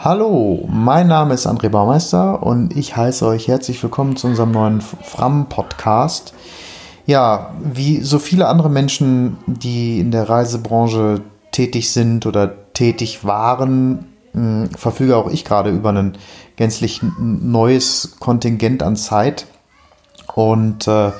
Hallo, 0.00 0.64
mein 0.70 1.08
Name 1.08 1.34
ist 1.34 1.48
André 1.48 1.70
Baumeister 1.70 2.44
und 2.44 2.76
ich 2.76 2.96
heiße 2.96 3.26
euch 3.26 3.48
herzlich 3.48 3.82
willkommen 3.82 4.14
zu 4.14 4.28
unserem 4.28 4.52
neuen 4.52 4.80
Fram-Podcast. 4.80 6.34
Ja, 7.04 7.52
wie 7.60 8.00
so 8.02 8.20
viele 8.20 8.46
andere 8.46 8.70
Menschen, 8.70 9.38
die 9.48 9.98
in 9.98 10.12
der 10.12 10.28
Reisebranche 10.28 11.22
tätig 11.50 11.90
sind 11.92 12.26
oder 12.26 12.72
tätig 12.74 13.24
waren, 13.24 14.06
hm, 14.34 14.70
verfüge 14.70 15.16
auch 15.16 15.28
ich 15.28 15.44
gerade 15.44 15.70
über 15.70 15.88
ein 15.88 16.16
gänzlich 16.54 17.00
neues 17.18 18.18
Kontingent 18.20 18.84
an 18.84 18.94
Zeit. 18.94 19.48
Und 20.32 20.86
äh, 20.86 21.10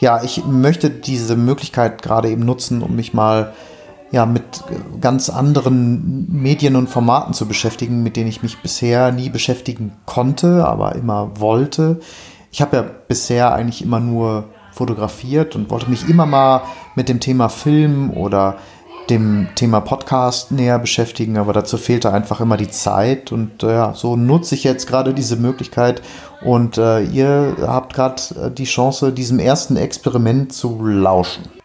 ja, 0.00 0.22
ich 0.22 0.44
möchte 0.44 0.90
diese 0.90 1.34
Möglichkeit 1.34 2.02
gerade 2.02 2.28
eben 2.28 2.44
nutzen, 2.44 2.82
um 2.82 2.94
mich 2.94 3.14
mal 3.14 3.54
ja, 4.10 4.26
mit 4.26 4.42
ganz 5.00 5.28
anderen 5.28 6.26
Medien 6.30 6.76
und 6.76 6.88
Formaten 6.88 7.34
zu 7.34 7.46
beschäftigen, 7.46 8.02
mit 8.02 8.16
denen 8.16 8.28
ich 8.28 8.42
mich 8.42 8.58
bisher 8.58 9.12
nie 9.12 9.28
beschäftigen 9.28 9.92
konnte, 10.06 10.66
aber 10.66 10.94
immer 10.94 11.32
wollte. 11.38 12.00
Ich 12.50 12.62
habe 12.62 12.76
ja 12.76 12.82
bisher 12.82 13.52
eigentlich 13.54 13.82
immer 13.82 14.00
nur 14.00 14.44
fotografiert 14.72 15.56
und 15.56 15.70
wollte 15.70 15.90
mich 15.90 16.08
immer 16.08 16.24
mal 16.24 16.62
mit 16.94 17.08
dem 17.08 17.20
Thema 17.20 17.48
Film 17.48 18.10
oder 18.10 18.56
dem 19.10 19.48
Thema 19.54 19.80
Podcast 19.80 20.52
näher 20.52 20.78
beschäftigen, 20.78 21.38
aber 21.38 21.52
dazu 21.52 21.78
fehlte 21.78 22.12
einfach 22.12 22.40
immer 22.40 22.56
die 22.56 22.68
Zeit 22.68 23.32
und 23.32 23.62
äh, 23.62 23.72
ja, 23.72 23.94
so 23.94 24.16
nutze 24.16 24.54
ich 24.54 24.64
jetzt 24.64 24.86
gerade 24.86 25.14
diese 25.14 25.36
Möglichkeit 25.36 26.02
und 26.44 26.76
äh, 26.76 27.02
ihr 27.02 27.56
habt 27.62 27.94
gerade 27.94 28.20
äh, 28.34 28.50
die 28.50 28.64
Chance, 28.64 29.12
diesem 29.12 29.38
ersten 29.38 29.76
Experiment 29.76 30.52
zu 30.52 30.84
lauschen. 30.84 31.57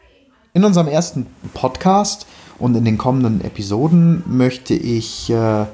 In 0.56 0.66
unserem 0.66 0.88
ersten 0.88 1.26
Podcast 1.56 2.28
und 2.60 2.76
in 2.76 2.86
den 2.86 3.00
kommenden 3.00 3.44
Episoden 3.44 4.22
möchte 4.28 4.76
ich 4.76 5.32
äh, 5.32 5.66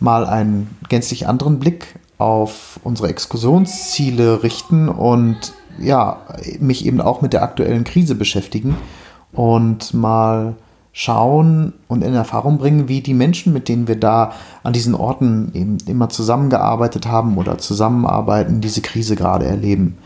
mal 0.00 0.26
einen 0.26 0.76
gänzlich 0.88 1.28
anderen 1.28 1.60
Blick 1.60 1.94
auf 2.18 2.80
unsere 2.82 3.06
Exkursionsziele 3.06 4.42
richten 4.42 4.88
und 4.88 5.52
ja, 5.78 6.22
mich 6.58 6.86
eben 6.86 7.00
auch 7.00 7.22
mit 7.22 7.32
der 7.32 7.44
aktuellen 7.44 7.84
Krise 7.84 8.16
beschäftigen 8.16 8.76
und 9.30 9.94
mal 9.94 10.56
schauen 10.90 11.72
und 11.86 12.02
in 12.02 12.12
Erfahrung 12.12 12.58
bringen, 12.58 12.88
wie 12.88 13.02
die 13.02 13.14
Menschen, 13.14 13.52
mit 13.52 13.68
denen 13.68 13.86
wir 13.86 13.94
da 13.94 14.32
an 14.64 14.72
diesen 14.72 14.96
Orten 14.96 15.52
eben 15.54 15.78
immer 15.86 16.08
zusammengearbeitet 16.08 17.06
haben 17.06 17.38
oder 17.38 17.58
zusammenarbeiten, 17.58 18.60
diese 18.60 18.80
Krise 18.80 19.14
gerade 19.14 19.46
erleben. 19.46 19.98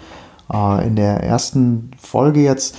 Äh, 0.52 0.86
in 0.86 0.94
der 0.94 1.22
ersten 1.22 1.90
Folge 1.98 2.42
jetzt 2.42 2.76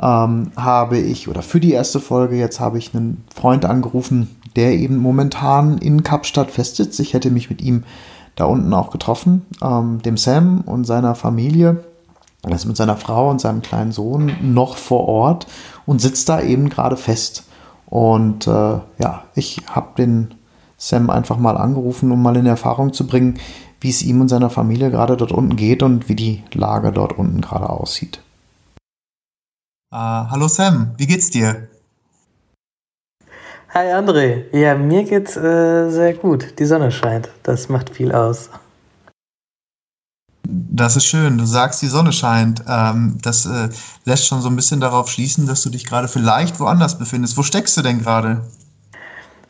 ähm, 0.00 0.50
habe 0.56 0.98
ich, 0.98 1.28
oder 1.28 1.42
für 1.42 1.60
die 1.60 1.72
erste 1.72 2.00
Folge 2.00 2.36
jetzt 2.36 2.60
habe 2.60 2.78
ich 2.78 2.94
einen 2.94 3.24
Freund 3.34 3.64
angerufen, 3.64 4.36
der 4.54 4.72
eben 4.72 4.96
momentan 4.96 5.78
in 5.78 6.02
Kapstadt 6.02 6.50
festsitzt. 6.50 7.00
Ich 7.00 7.14
hätte 7.14 7.30
mich 7.30 7.50
mit 7.50 7.62
ihm 7.62 7.84
da 8.34 8.44
unten 8.44 8.72
auch 8.74 8.90
getroffen, 8.90 9.46
ähm, 9.62 10.02
dem 10.02 10.16
Sam 10.16 10.62
und 10.62 10.84
seiner 10.84 11.14
Familie. 11.14 11.84
Er 12.42 12.54
ist 12.54 12.66
mit 12.66 12.76
seiner 12.76 12.96
Frau 12.96 13.30
und 13.30 13.40
seinem 13.40 13.62
kleinen 13.62 13.92
Sohn 13.92 14.32
noch 14.42 14.76
vor 14.76 15.08
Ort 15.08 15.46
und 15.84 16.00
sitzt 16.00 16.28
da 16.28 16.40
eben 16.40 16.68
gerade 16.68 16.96
fest. 16.96 17.44
Und 17.86 18.46
äh, 18.46 18.50
ja, 18.98 19.24
ich 19.34 19.62
habe 19.68 19.88
den 19.96 20.34
Sam 20.76 21.10
einfach 21.10 21.38
mal 21.38 21.56
angerufen, 21.56 22.12
um 22.12 22.22
mal 22.22 22.36
in 22.36 22.46
Erfahrung 22.46 22.92
zu 22.92 23.06
bringen, 23.06 23.38
wie 23.80 23.90
es 23.90 24.02
ihm 24.02 24.20
und 24.20 24.28
seiner 24.28 24.50
Familie 24.50 24.90
gerade 24.90 25.16
dort 25.16 25.32
unten 25.32 25.56
geht 25.56 25.82
und 25.82 26.08
wie 26.08 26.14
die 26.14 26.44
Lage 26.52 26.92
dort 26.92 27.18
unten 27.18 27.40
gerade 27.40 27.68
aussieht. 27.68 28.20
Uh, 29.92 30.26
hallo 30.30 30.48
Sam, 30.48 30.94
wie 30.98 31.06
geht's 31.06 31.30
dir? 31.30 31.68
Hi 33.72 33.92
André, 33.92 34.46
ja, 34.52 34.74
mir 34.74 35.04
geht's 35.04 35.36
äh, 35.36 35.90
sehr 35.90 36.14
gut. 36.14 36.58
Die 36.58 36.64
Sonne 36.64 36.90
scheint, 36.90 37.28
das 37.44 37.68
macht 37.68 37.90
viel 37.90 38.10
aus. 38.10 38.50
Das 40.48 40.96
ist 40.96 41.04
schön, 41.04 41.38
du 41.38 41.46
sagst, 41.46 41.82
die 41.82 41.86
Sonne 41.86 42.12
scheint. 42.12 42.64
Ähm, 42.68 43.18
das 43.22 43.46
äh, 43.46 43.68
lässt 44.04 44.26
schon 44.26 44.40
so 44.40 44.48
ein 44.48 44.56
bisschen 44.56 44.80
darauf 44.80 45.08
schließen, 45.08 45.46
dass 45.46 45.62
du 45.62 45.70
dich 45.70 45.86
gerade 45.86 46.08
vielleicht 46.08 46.58
woanders 46.58 46.98
befindest. 46.98 47.36
Wo 47.36 47.44
steckst 47.44 47.76
du 47.76 47.82
denn 47.82 48.00
gerade? 48.00 48.40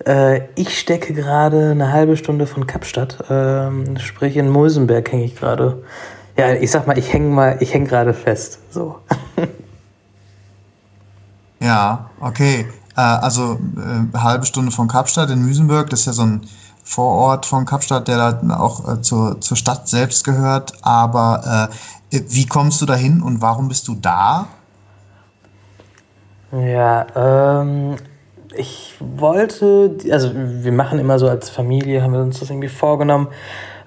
Äh, 0.04 0.42
ich 0.54 0.78
stecke 0.78 1.14
gerade 1.14 1.70
eine 1.70 1.92
halbe 1.92 2.18
Stunde 2.18 2.46
von 2.46 2.66
Kapstadt, 2.66 3.24
ähm, 3.30 3.98
sprich 3.98 4.36
in 4.36 4.50
Mosenberg 4.50 5.10
hänge 5.10 5.24
ich 5.24 5.34
gerade. 5.34 5.82
Ja, 6.36 6.52
ich 6.52 6.70
sag 6.70 6.86
mal, 6.86 6.98
ich 6.98 7.10
hänge 7.10 7.34
mal, 7.34 7.56
ich 7.60 7.72
hänge 7.72 7.88
gerade 7.88 8.12
fest. 8.12 8.58
So. 8.70 8.98
Ja, 11.60 12.10
okay. 12.20 12.66
Äh, 12.96 13.00
also 13.00 13.58
äh, 13.76 14.18
halbe 14.18 14.46
Stunde 14.46 14.72
von 14.72 14.88
Kapstadt 14.88 15.30
in 15.30 15.44
Müsenburg, 15.44 15.90
das 15.90 16.00
ist 16.00 16.06
ja 16.06 16.12
so 16.12 16.22
ein 16.22 16.40
Vorort 16.82 17.46
von 17.46 17.64
Kapstadt, 17.64 18.06
der 18.06 18.16
da 18.16 18.56
auch 18.58 18.88
äh, 18.88 19.00
zur, 19.02 19.40
zur 19.40 19.56
Stadt 19.56 19.88
selbst 19.88 20.24
gehört. 20.24 20.72
Aber 20.82 21.68
äh, 22.12 22.20
wie 22.28 22.46
kommst 22.46 22.80
du 22.80 22.86
dahin 22.86 23.22
und 23.22 23.42
warum 23.42 23.68
bist 23.68 23.88
du 23.88 23.96
da? 23.96 24.46
Ja, 26.52 27.06
ähm, 27.16 27.96
ich 28.54 28.94
wollte, 29.00 29.96
also 30.12 30.30
wir 30.32 30.72
machen 30.72 30.98
immer 30.98 31.18
so 31.18 31.28
als 31.28 31.50
Familie, 31.50 32.02
haben 32.02 32.12
wir 32.12 32.20
uns 32.20 32.38
das 32.38 32.50
irgendwie 32.50 32.68
vorgenommen, 32.68 33.28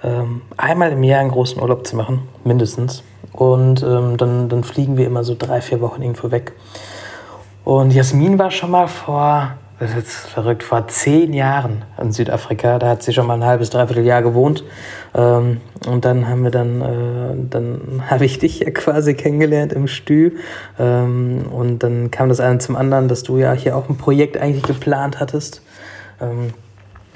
ähm, 0.03 0.41
einmal 0.57 0.91
im 0.91 1.03
Jahr 1.03 1.22
einen 1.22 1.31
großen 1.31 1.62
Urlaub 1.62 1.88
zu 1.88 1.96
machen, 1.96 2.28
mindestens. 2.44 3.03
Und 3.31 3.81
ähm, 3.81 4.18
dann, 4.18 4.50
dann 4.50 4.63
fliegen 4.63 4.97
wir 4.97 5.07
immer 5.07 5.24
so 5.24 5.36
drei, 5.38 5.62
vier 5.62 5.80
Wochen 5.81 6.01
irgendwo 6.01 6.31
weg. 6.31 6.53
Und 7.69 7.94
Jasmin 7.94 8.40
war 8.40 8.50
schon 8.50 8.72
mal 8.72 8.88
vor, 8.88 9.52
das 9.80 9.91
ist 9.91 9.96
jetzt 9.96 10.16
verrückt, 10.16 10.63
vor 10.63 10.88
zehn 10.88 11.34
Jahren 11.34 11.85
in 12.02 12.12
Südafrika. 12.12 12.80
Da 12.80 12.90
hat 12.90 13.03
sie 13.03 13.13
schon 13.13 13.28
mal 13.28 13.35
ein 13.35 13.46
halbes, 13.46 13.69
dreiviertel 13.69 14.03
Jahr 14.03 14.24
gewohnt. 14.24 14.63
Ähm, 15.13 15.62
und 15.88 16.03
dann 16.03 16.28
haben 16.28 16.44
wir 16.44 16.50
dann, 16.50 16.81
äh, 16.81 17.47
dann 17.47 18.02
habe 18.09 18.25
ich 18.25 18.40
dich 18.40 18.62
ja 18.62 18.72
quasi 18.72 19.13
kennengelernt 19.13 19.72
im 19.72 19.88
Stü. 19.88 20.31
Ähm, 20.80 21.44
und 21.52 21.84
dann 21.84 22.09
kam 22.09 22.28
das 22.28 22.40
eine 22.40 22.57
zum 22.57 22.75
anderen, 22.75 23.07
dass 23.07 23.22
du 23.22 23.38
ja 23.38 23.53
hier 23.53 23.78
auch 23.78 23.88
ein 23.88 23.97
Projekt 23.97 24.36
eigentlich 24.36 24.63
geplant 24.63 25.19
hattest. 25.19 25.62
Ähm, 26.19 26.56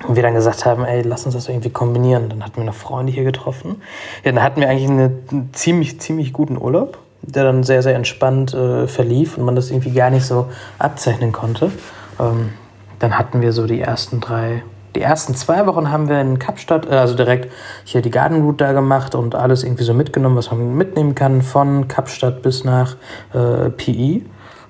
und 0.07 0.15
wir 0.15 0.21
dann 0.21 0.35
gesagt 0.35 0.67
haben, 0.67 0.85
ey, 0.85 1.01
lass 1.01 1.25
uns 1.25 1.33
das 1.33 1.49
irgendwie 1.49 1.71
kombinieren. 1.71 2.29
Dann 2.29 2.43
hatten 2.43 2.57
wir 2.57 2.61
eine 2.61 2.73
Freundin 2.73 3.15
hier 3.15 3.23
getroffen. 3.23 3.81
Ja, 4.23 4.31
dann 4.31 4.43
hatten 4.43 4.61
wir 4.61 4.69
eigentlich 4.69 4.87
einen 4.87 5.49
ziemlich, 5.53 5.99
ziemlich 5.99 6.31
guten 6.31 6.61
Urlaub 6.61 6.99
der 7.23 7.43
dann 7.43 7.63
sehr, 7.63 7.81
sehr 7.81 7.95
entspannt 7.95 8.53
äh, 8.53 8.87
verlief 8.87 9.37
und 9.37 9.45
man 9.45 9.55
das 9.55 9.71
irgendwie 9.71 9.91
gar 9.91 10.09
nicht 10.09 10.25
so 10.25 10.47
abzeichnen 10.77 11.31
konnte. 11.31 11.71
Ähm, 12.19 12.51
dann 12.99 13.17
hatten 13.17 13.41
wir 13.41 13.53
so 13.53 13.65
die 13.65 13.81
ersten 13.81 14.19
drei, 14.19 14.63
die 14.95 15.01
ersten 15.01 15.33
zwei 15.33 15.65
Wochen 15.65 15.91
haben 15.91 16.09
wir 16.09 16.21
in 16.21 16.37
Kapstadt, 16.37 16.85
äh, 16.85 16.95
also 16.95 17.15
direkt 17.15 17.51
hier 17.83 18.01
die 18.01 18.11
Garden 18.11 18.41
Route 18.41 18.65
da 18.65 18.73
gemacht 18.73 19.15
und 19.15 19.35
alles 19.35 19.63
irgendwie 19.63 19.83
so 19.83 19.93
mitgenommen, 19.93 20.35
was 20.35 20.51
man 20.51 20.75
mitnehmen 20.75 21.15
kann, 21.15 21.41
von 21.41 21.87
Kapstadt 21.87 22.41
bis 22.41 22.63
nach 22.63 22.95
äh, 23.33 23.69
PI. 23.69 24.25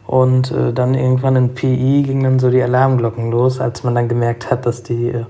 Und 0.05 0.51
äh, 0.51 0.73
dann 0.73 0.95
irgendwann 0.95 1.35
in 1.35 1.53
PI 1.53 2.03
gingen 2.03 2.23
dann 2.23 2.39
so 2.39 2.49
die 2.49 2.61
Alarmglocken 2.61 3.31
los, 3.31 3.59
als 3.59 3.83
man 3.83 3.95
dann 3.95 4.09
gemerkt 4.09 4.51
hat, 4.51 4.65
dass 4.65 4.83
die 4.83 5.09
äh, 5.09 5.25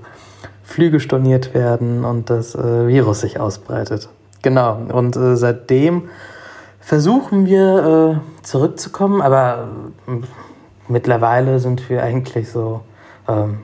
Flüge 0.62 0.98
storniert 0.98 1.54
werden 1.54 2.04
und 2.04 2.30
das 2.30 2.54
äh, 2.54 2.88
Virus 2.88 3.20
sich 3.20 3.38
ausbreitet. 3.38 4.08
Genau, 4.42 4.78
und 4.92 5.16
äh, 5.16 5.36
seitdem 5.36 6.08
versuchen 6.84 7.46
wir 7.46 8.20
äh, 8.20 8.44
zurückzukommen, 8.44 9.22
aber 9.22 9.68
äh, 10.06 10.10
mittlerweile 10.88 11.58
sind 11.58 11.88
wir 11.88 12.02
eigentlich 12.02 12.50
so, 12.50 12.82
ähm, 13.26 13.60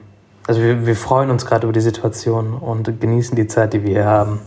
also 0.46 0.62
wir, 0.62 0.86
wir 0.86 0.96
freuen 0.96 1.30
uns 1.30 1.44
gerade 1.44 1.64
über 1.64 1.72
die 1.72 1.80
Situation 1.80 2.54
und 2.54 3.00
genießen 3.00 3.36
die 3.36 3.46
Zeit, 3.46 3.74
die 3.74 3.82
wir 3.84 3.90
hier 3.90 4.06
haben. 4.06 4.40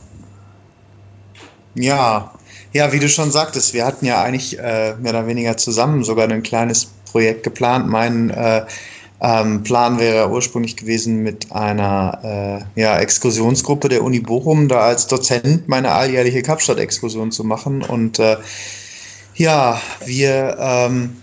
Ja, 1.75 2.31
ja, 2.71 2.91
wie 2.91 2.99
du 2.99 3.07
schon 3.07 3.31
sagtest, 3.31 3.73
wir 3.75 3.85
hatten 3.85 4.05
ja 4.05 4.23
eigentlich 4.23 4.57
äh, 4.59 4.95
mehr 4.95 5.11
oder 5.11 5.27
weniger 5.27 5.55
zusammen 5.57 6.03
sogar 6.03 6.27
ein 6.27 6.43
kleines 6.43 6.85
Projekt 7.11 7.43
geplant. 7.43 7.87
Mein 7.87 8.31
äh, 8.31 8.65
ähm, 9.23 9.63
Plan 9.63 9.99
wäre 9.99 10.29
ursprünglich 10.29 10.75
gewesen, 10.75 11.23
mit 11.23 11.51
einer 11.53 12.65
äh, 12.75 12.79
ja, 12.79 12.99
Exkursionsgruppe 12.99 13.87
der 13.87 14.03
Uni 14.03 14.19
Bochum 14.19 14.67
da 14.67 14.81
als 14.81 15.07
Dozent 15.07 15.69
meine 15.69 15.93
alljährliche 15.93 16.41
Kapstadt-Exkursion 16.41 17.31
zu 17.31 17.45
machen. 17.45 17.83
Und 17.83 18.19
äh, 18.19 18.35
ja, 19.35 19.81
wir 20.05 20.57
ähm, 20.59 21.15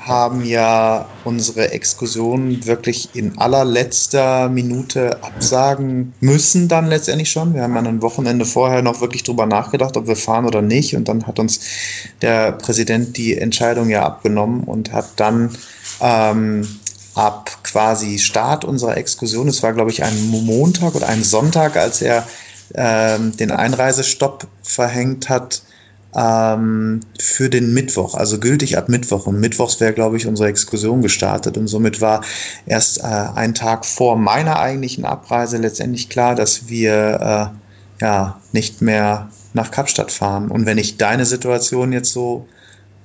haben 0.00 0.44
ja 0.44 1.06
unsere 1.24 1.72
Exkursion 1.72 2.66
wirklich 2.66 3.08
in 3.14 3.38
allerletzter 3.38 4.50
Minute 4.50 5.22
absagen 5.24 6.12
müssen, 6.20 6.68
dann 6.68 6.86
letztendlich 6.86 7.30
schon. 7.30 7.54
Wir 7.54 7.62
haben 7.62 7.74
ja 7.74 7.80
ein 7.80 8.02
Wochenende 8.02 8.44
vorher 8.44 8.82
noch 8.82 9.00
wirklich 9.00 9.22
drüber 9.22 9.46
nachgedacht, 9.46 9.96
ob 9.96 10.06
wir 10.06 10.16
fahren 10.16 10.44
oder 10.44 10.60
nicht. 10.60 10.94
Und 10.94 11.08
dann 11.08 11.26
hat 11.26 11.38
uns 11.38 11.60
der 12.20 12.52
Präsident 12.52 13.16
die 13.16 13.36
Entscheidung 13.36 13.88
ja 13.88 14.04
abgenommen 14.04 14.64
und 14.64 14.92
hat 14.92 15.08
dann 15.16 15.56
ähm, 16.02 16.68
ab 17.16 17.50
quasi 17.62 18.18
Start 18.18 18.64
unserer 18.64 18.96
Exkursion, 18.96 19.48
es 19.48 19.62
war 19.62 19.72
glaube 19.72 19.90
ich 19.90 20.04
ein 20.04 20.28
Montag 20.28 20.94
oder 20.94 21.08
ein 21.08 21.24
Sonntag, 21.24 21.76
als 21.76 22.02
er 22.02 22.26
ähm, 22.74 23.36
den 23.36 23.50
Einreisestopp 23.50 24.46
verhängt 24.62 25.28
hat, 25.28 25.62
ähm, 26.16 27.00
für 27.20 27.50
den 27.50 27.74
Mittwoch, 27.74 28.14
also 28.14 28.38
gültig 28.40 28.78
ab 28.78 28.88
Mittwoch. 28.88 29.26
Und 29.26 29.38
Mittwochs 29.38 29.80
wäre, 29.80 29.92
glaube 29.92 30.16
ich, 30.16 30.26
unsere 30.26 30.48
Exkursion 30.48 31.02
gestartet. 31.02 31.58
Und 31.58 31.68
somit 31.68 32.00
war 32.00 32.22
erst 32.64 32.98
äh, 32.98 33.02
ein 33.02 33.54
Tag 33.54 33.84
vor 33.84 34.16
meiner 34.16 34.58
eigentlichen 34.58 35.04
Abreise 35.04 35.58
letztendlich 35.58 36.08
klar, 36.08 36.34
dass 36.34 36.68
wir 36.68 37.52
äh, 38.00 38.04
ja 38.04 38.40
nicht 38.52 38.80
mehr 38.80 39.28
nach 39.52 39.70
Kapstadt 39.70 40.10
fahren. 40.10 40.50
Und 40.50 40.64
wenn 40.64 40.78
ich 40.78 40.96
deine 40.96 41.26
Situation 41.26 41.92
jetzt 41.92 42.12
so 42.12 42.48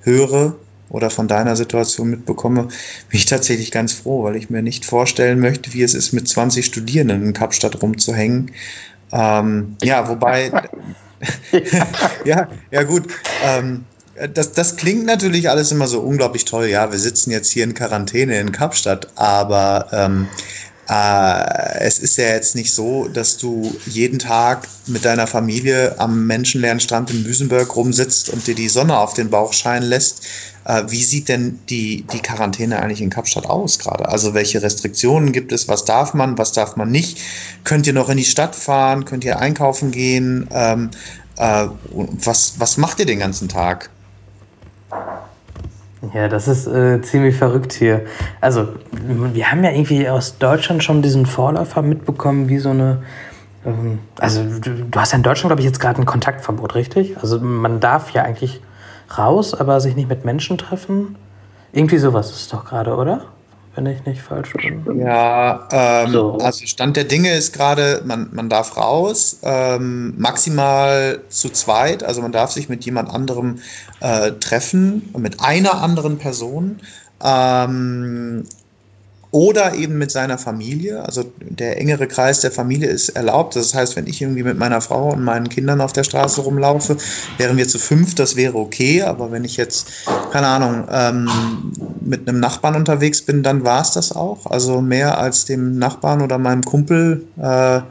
höre 0.02 0.56
oder 0.92 1.10
von 1.10 1.28
deiner 1.28 1.56
Situation 1.56 2.10
mitbekomme, 2.10 2.64
bin 2.64 2.72
ich 3.12 3.26
tatsächlich 3.26 3.72
ganz 3.72 3.94
froh, 3.94 4.24
weil 4.24 4.36
ich 4.36 4.50
mir 4.50 4.62
nicht 4.62 4.86
vorstellen 4.86 5.40
möchte, 5.40 5.74
wie 5.74 5.84
es 5.84 5.94
ist, 5.94 6.12
mit 6.12 6.28
20 6.28 6.66
Studierenden 6.66 7.24
in 7.24 7.34
Kapstadt 7.34 7.82
rumzuhängen. 7.82 8.52
Ähm, 9.12 9.76
ja, 9.82 10.08
wobei 10.08 10.52
ja, 12.26 12.48
ja 12.72 12.84
gut. 12.84 13.08
Ähm, 13.44 13.86
das, 14.34 14.52
das 14.52 14.76
klingt 14.76 15.06
natürlich 15.06 15.50
alles 15.50 15.72
immer 15.72 15.88
so 15.88 16.02
unglaublich 16.02 16.46
toll. 16.46 16.68
Ja, 16.68 16.92
wir 16.92 17.00
sitzen 17.00 17.32
jetzt 17.32 17.50
hier 17.50 17.64
in 17.64 17.74
Quarantäne 17.74 18.40
in 18.40 18.52
Kapstadt, 18.52 19.08
aber 19.16 19.88
ähm, 19.92 20.28
äh, 20.34 20.36
es 20.88 22.00
ist 22.00 22.18
ja 22.18 22.26
jetzt 22.26 22.56
nicht 22.56 22.74
so, 22.74 23.08
dass 23.08 23.38
du 23.38 23.74
jeden 23.86 24.20
Tag 24.20 24.68
mit 24.88 25.06
deiner 25.06 25.26
Familie 25.26 25.98
am 26.00 26.28
menschenleeren 26.28 26.80
Strand 26.80 27.12
in 27.12 27.24
Müsenberg 27.24 27.76
rumsitzt 27.76 28.30
und 28.30 28.46
dir 28.46 28.56
die 28.56 28.68
Sonne 28.68 28.98
auf 28.98 29.14
den 29.14 29.30
Bauch 29.30 29.54
scheinen 29.54 29.88
lässt. 29.88 30.26
Äh, 30.66 30.84
wie 30.88 31.04
sieht 31.04 31.30
denn 31.30 31.60
die, 31.70 32.04
die 32.12 32.20
Quarantäne 32.20 32.82
eigentlich 32.82 33.02
in 33.02 33.10
Kapstadt 33.10 33.46
aus 33.46 33.80
gerade? 33.80 34.10
Also 34.10 34.34
welche 34.34 34.62
Restriktionen 34.62 35.32
gibt 35.32 35.52
es? 35.52 35.68
Was 35.68 35.86
darf 35.86 36.14
man, 36.14 36.38
was 36.38 36.52
darf 36.52 36.76
man 36.76 36.92
nicht? 36.92 37.20
Könnt 37.64 37.88
ihr 37.88 37.94
noch 37.94 38.10
in 38.10 38.18
die 38.18 38.26
Stadt 38.26 38.56
fahren? 38.56 39.06
Könnt 39.06 39.24
ihr 39.24 39.40
einkaufen 39.40 39.92
gehen? 39.92 40.48
Ähm, 40.52 40.92
äh, 41.38 41.68
was, 41.90 42.56
was 42.60 42.78
macht 42.78 43.00
ihr 43.00 43.06
den 43.06 43.20
ganzen 43.20 43.50
Tag? 43.50 43.90
Ja, 46.14 46.28
das 46.28 46.48
ist 46.48 46.66
äh, 46.68 47.02
ziemlich 47.02 47.36
verrückt 47.36 47.74
hier. 47.74 48.06
Also, 48.40 48.70
wir 48.92 49.52
haben 49.52 49.64
ja 49.64 49.72
irgendwie 49.72 50.10
aus 50.10 50.40
Deutschland 50.40 50.84
schon 50.84 51.02
diesen 51.04 51.28
Vorläufer 51.28 51.84
mitbekommen, 51.84 52.50
wie 52.50 52.58
so 52.58 52.70
eine. 52.70 53.04
Ähm, 53.66 54.00
also, 54.20 54.44
du, 54.44 54.86
du, 54.86 55.00
hast 55.00 55.12
ja 55.12 55.18
in 55.18 55.24
Deutschland, 55.24 55.50
glaube 55.50 55.62
ich, 55.62 55.68
jetzt 55.68 55.80
gerade 55.80 56.02
ein 56.02 56.06
Kontaktverbot, 56.06 56.74
richtig? 56.74 57.18
Also, 57.18 57.40
man 57.40 57.80
darf 57.80 58.12
ja 58.12 58.24
eigentlich 58.24 58.62
raus, 59.16 59.54
aber 59.54 59.80
sich 59.80 59.96
nicht 59.96 60.10
mit 60.10 60.26
Menschen 60.26 60.58
treffen. 60.58 61.18
Irgendwie 61.72 62.00
sowas 62.00 62.32
ist 62.32 62.52
doch 62.52 62.66
gerade, 62.66 62.96
oder? 62.96 63.26
Wenn 63.76 63.86
ich 63.86 64.06
nicht 64.06 64.22
falsch 64.22 64.54
bin. 64.54 65.00
Ja, 65.00 65.68
ähm, 65.72 66.12
so. 66.12 66.38
also 66.40 66.66
Stand 66.66 66.98
der 66.98 67.06
Dinge 67.06 67.34
ist 67.34 67.54
gerade, 67.54 68.02
man, 68.06 68.30
man 68.34 68.50
darf 68.50 68.76
raus, 68.76 69.40
ähm, 69.44 70.14
maximal 70.18 71.22
zu 71.30 71.50
zweit, 71.50 72.04
also 72.04 72.22
man 72.22 72.32
darf 72.32 72.52
sich 72.52 72.68
mit 72.68 72.84
jemand 72.86 73.10
anderem 73.10 73.60
äh, 74.02 74.32
treffen, 74.34 75.10
mit 75.18 75.42
einer 75.42 75.82
anderen 75.82 76.18
Person. 76.18 76.80
Ähm, 77.24 78.46
oder 79.32 79.76
eben 79.76 79.98
mit 79.98 80.12
seiner 80.12 80.38
Familie. 80.38 81.04
Also 81.06 81.32
der 81.40 81.80
engere 81.80 82.08
Kreis 82.08 82.42
der 82.42 82.52
Familie 82.52 82.90
ist 82.90 83.10
erlaubt. 83.10 83.56
Das 83.56 83.74
heißt, 83.74 83.96
wenn 83.96 84.08
ich 84.08 84.22
irgendwie 84.22 84.44
mit 84.44 84.58
meiner 84.58 84.82
Frau 84.82 85.10
und 85.12 85.24
meinen 85.24 85.48
Kindern 85.48 85.80
auf 85.80 85.94
der 85.94 86.04
Straße 86.04 86.42
rumlaufe, 86.42 86.98
wären 87.38 87.58
wir 87.58 87.68
zu 87.68 87.80
fünf, 87.80 88.14
das 88.16 88.36
wäre 88.36 88.58
okay. 88.58 89.04
Aber 89.04 89.32
wenn 89.32 89.46
ich 89.46 89.56
jetzt, 89.56 89.88
keine 90.32 90.48
Ahnung, 90.48 90.88
ähm, 90.92 91.30
mit 92.02 92.28
einem 92.28 92.40
Nachbarn 92.42 92.76
unterwegs 92.76 93.22
bin, 93.22 93.42
dann 93.42 93.64
war 93.64 93.82
es 93.82 93.92
das 93.92 94.14
auch. 94.14 94.46
Also 94.48 94.82
mehr 94.82 95.18
als 95.18 95.46
dem 95.46 95.78
Nachbarn 95.78 96.22
oder 96.22 96.38
meinem 96.38 96.64
Kumpel. 96.64 97.24
Äh, 97.38 97.82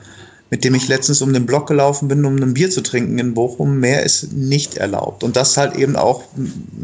mit 0.50 0.64
dem 0.64 0.74
ich 0.74 0.88
letztens 0.88 1.22
um 1.22 1.32
den 1.32 1.46
Block 1.46 1.68
gelaufen 1.68 2.08
bin, 2.08 2.24
um 2.24 2.36
ein 2.36 2.54
Bier 2.54 2.70
zu 2.70 2.82
trinken 2.82 3.18
in 3.18 3.34
Bochum. 3.34 3.78
Mehr 3.78 4.02
ist 4.02 4.32
nicht 4.32 4.76
erlaubt. 4.76 5.22
Und 5.22 5.36
das 5.36 5.56
halt 5.56 5.76
eben 5.76 5.94
auch, 5.94 6.24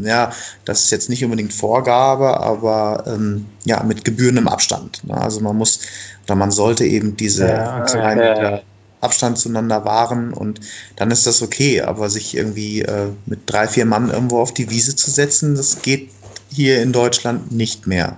ja, 0.01 0.31
das 0.63 0.85
ist 0.85 0.91
jetzt 0.91 1.09
nicht 1.09 1.23
unbedingt 1.23 1.53
Vorgabe, 1.53 2.39
aber 2.39 3.03
ähm, 3.07 3.45
ja, 3.65 3.83
mit 3.83 4.05
gebührendem 4.05 4.47
Abstand. 4.47 5.05
Ne? 5.05 5.15
Also 5.15 5.41
man 5.41 5.57
muss 5.57 5.81
oder 6.25 6.35
man 6.35 6.51
sollte 6.51 6.85
eben 6.85 7.17
diese 7.17 7.47
ja, 7.47 7.81
okay. 7.81 8.15
Meter 8.15 8.61
Abstand 8.99 9.37
zueinander 9.37 9.85
wahren 9.85 10.33
und 10.33 10.59
dann 10.95 11.11
ist 11.11 11.27
das 11.27 11.41
okay. 11.41 11.81
Aber 11.81 12.09
sich 12.09 12.35
irgendwie 12.35 12.81
äh, 12.81 13.09
mit 13.25 13.41
drei, 13.45 13.67
vier 13.67 13.85
Mann 13.85 14.09
irgendwo 14.09 14.39
auf 14.39 14.53
die 14.53 14.69
Wiese 14.69 14.95
zu 14.95 15.11
setzen, 15.11 15.55
das 15.55 15.81
geht 15.81 16.09
hier 16.49 16.81
in 16.81 16.93
Deutschland 16.93 17.51
nicht 17.51 17.85
mehr. 17.85 18.17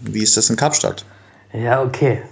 Wie 0.00 0.22
ist 0.22 0.36
das 0.36 0.50
in 0.50 0.56
Kapstadt? 0.56 1.04
Ja, 1.52 1.82
okay. 1.82 2.22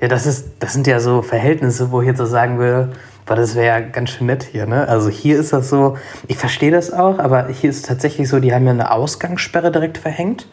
Ja, 0.00 0.08
das, 0.08 0.26
ist, 0.26 0.48
das 0.60 0.72
sind 0.72 0.86
ja 0.86 0.98
so 0.98 1.22
Verhältnisse, 1.22 1.90
wo 1.90 2.00
ich 2.00 2.06
jetzt 2.06 2.18
so 2.18 2.26
sagen 2.26 2.58
würde, 2.58 2.92
weil 3.26 3.36
das 3.36 3.54
wäre 3.54 3.66
ja 3.66 3.80
ganz 3.80 4.10
schön 4.10 4.26
nett 4.26 4.42
hier. 4.42 4.66
Ne? 4.66 4.88
Also 4.88 5.10
hier 5.10 5.38
ist 5.38 5.52
das 5.52 5.68
so, 5.68 5.96
ich 6.26 6.38
verstehe 6.38 6.70
das 6.70 6.92
auch, 6.92 7.18
aber 7.18 7.48
hier 7.48 7.70
ist 7.70 7.86
tatsächlich 7.86 8.28
so, 8.28 8.40
die 8.40 8.54
haben 8.54 8.64
ja 8.64 8.72
eine 8.72 8.92
Ausgangssperre 8.92 9.70
direkt 9.70 9.98
verhängt. 9.98 10.48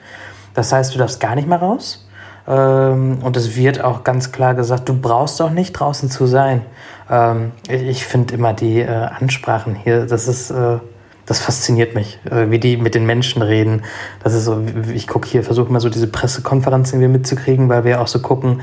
Das 0.54 0.74
heißt, 0.74 0.94
du 0.94 1.00
darfst 1.00 1.20
gar 1.20 1.36
nicht 1.36 1.48
mehr 1.48 1.60
raus. 1.60 2.08
Ähm, 2.48 3.20
und 3.24 3.38
es 3.38 3.56
wird 3.56 3.82
auch 3.82 4.04
ganz 4.04 4.32
klar 4.32 4.54
gesagt, 4.54 4.90
du 4.90 5.00
brauchst 5.00 5.42
auch 5.42 5.50
nicht 5.50 5.74
draußen 5.74 6.10
zu 6.10 6.26
sein. 6.26 6.62
Ähm, 7.10 7.52
ich 7.70 8.06
finde 8.06 8.34
immer 8.34 8.54
die 8.54 8.82
äh, 8.82 8.88
Ansprachen 8.88 9.76
hier, 9.76 10.06
das 10.06 10.28
ist, 10.28 10.52
äh, 10.52 10.80
das 11.26 11.40
fasziniert 11.40 11.94
mich, 11.94 12.20
äh, 12.30 12.50
wie 12.50 12.60
die 12.60 12.78
mit 12.78 12.96
den 12.96 13.06
Menschen 13.06 13.42
reden. 13.42 13.84
Das 14.24 14.34
ist 14.34 14.46
so, 14.46 14.64
ich 14.94 15.08
gucke 15.08 15.28
hier, 15.28 15.44
versuche 15.44 15.72
mal 15.72 15.80
so 15.80 15.90
diese 15.90 16.08
Pressekonferenzen 16.08 17.00
mitzukriegen, 17.12 17.70
weil 17.70 17.84
wir 17.84 18.02
auch 18.02 18.08
so 18.08 18.20
gucken, 18.20 18.62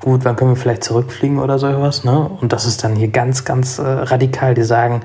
gut, 0.00 0.24
wann 0.24 0.36
können 0.36 0.52
wir 0.52 0.56
vielleicht 0.56 0.84
zurückfliegen 0.84 1.38
oder 1.38 1.58
so 1.58 1.66
etwas. 1.66 2.04
Ne? 2.04 2.30
Und 2.40 2.52
das 2.52 2.66
ist 2.66 2.84
dann 2.84 2.96
hier 2.96 3.08
ganz, 3.08 3.44
ganz 3.44 3.78
äh, 3.78 3.82
radikal. 3.82 4.54
Die 4.54 4.62
sagen, 4.62 5.02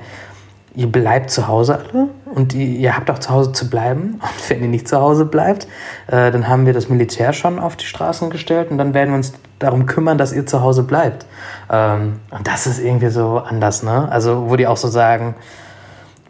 ihr 0.74 0.90
bleibt 0.90 1.30
zu 1.30 1.48
Hause 1.48 1.78
alle 1.78 2.08
und 2.34 2.52
die, 2.52 2.76
ihr 2.76 2.96
habt 2.96 3.10
auch 3.10 3.18
zu 3.18 3.30
Hause 3.30 3.52
zu 3.52 3.68
bleiben. 3.68 4.20
Und 4.20 4.50
wenn 4.50 4.62
ihr 4.62 4.68
nicht 4.68 4.88
zu 4.88 5.00
Hause 5.00 5.24
bleibt, 5.24 5.66
äh, 6.06 6.30
dann 6.30 6.48
haben 6.48 6.66
wir 6.66 6.72
das 6.72 6.88
Militär 6.88 7.32
schon 7.32 7.58
auf 7.58 7.76
die 7.76 7.84
Straßen 7.84 8.30
gestellt 8.30 8.70
und 8.70 8.78
dann 8.78 8.94
werden 8.94 9.10
wir 9.10 9.16
uns 9.16 9.34
darum 9.58 9.86
kümmern, 9.86 10.18
dass 10.18 10.32
ihr 10.32 10.46
zu 10.46 10.62
Hause 10.62 10.82
bleibt. 10.82 11.26
Ähm, 11.70 12.20
und 12.30 12.46
das 12.46 12.66
ist 12.66 12.78
irgendwie 12.78 13.10
so 13.10 13.38
anders, 13.38 13.82
ne? 13.82 14.08
Also, 14.10 14.48
wo 14.48 14.56
die 14.56 14.66
auch 14.66 14.76
so 14.76 14.88
sagen, 14.88 15.34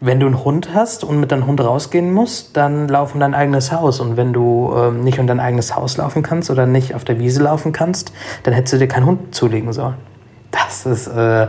wenn 0.05 0.19
du 0.19 0.25
einen 0.25 0.43
Hund 0.43 0.73
hast 0.73 1.05
und 1.05 1.21
mit 1.21 1.31
deinem 1.31 1.47
Hund 1.47 1.61
rausgehen 1.61 2.11
musst, 2.11 2.57
dann 2.57 2.89
lauf 2.89 3.13
um 3.13 3.21
dein 3.21 3.33
eigenes 3.33 3.71
Haus. 3.71 4.01
Und 4.01 4.17
wenn 4.17 4.33
du 4.33 4.73
ähm, 4.75 5.01
nicht 5.01 5.17
um 5.17 5.27
dein 5.27 5.39
eigenes 5.39 5.77
Haus 5.77 5.95
laufen 5.95 6.23
kannst 6.23 6.51
oder 6.51 6.65
nicht 6.65 6.93
auf 6.93 7.05
der 7.05 7.19
Wiese 7.19 7.41
laufen 7.41 7.71
kannst, 7.71 8.11
dann 8.43 8.53
hättest 8.53 8.73
du 8.73 8.79
dir 8.79 8.89
keinen 8.89 9.05
Hund 9.05 9.33
zulegen 9.33 9.71
sollen. 9.71 9.95
Das 10.51 10.85
ist, 10.85 11.07
äh, 11.07 11.47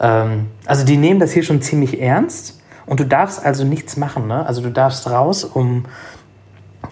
ähm, 0.00 0.48
also 0.66 0.84
die 0.84 0.96
nehmen 0.96 1.20
das 1.20 1.30
hier 1.30 1.44
schon 1.44 1.62
ziemlich 1.62 2.00
ernst. 2.00 2.60
Und 2.86 2.98
du 2.98 3.04
darfst 3.04 3.44
also 3.44 3.64
nichts 3.64 3.96
machen. 3.96 4.26
Ne? 4.26 4.44
Also 4.44 4.62
du 4.62 4.72
darfst 4.72 5.08
raus, 5.08 5.44
um 5.44 5.84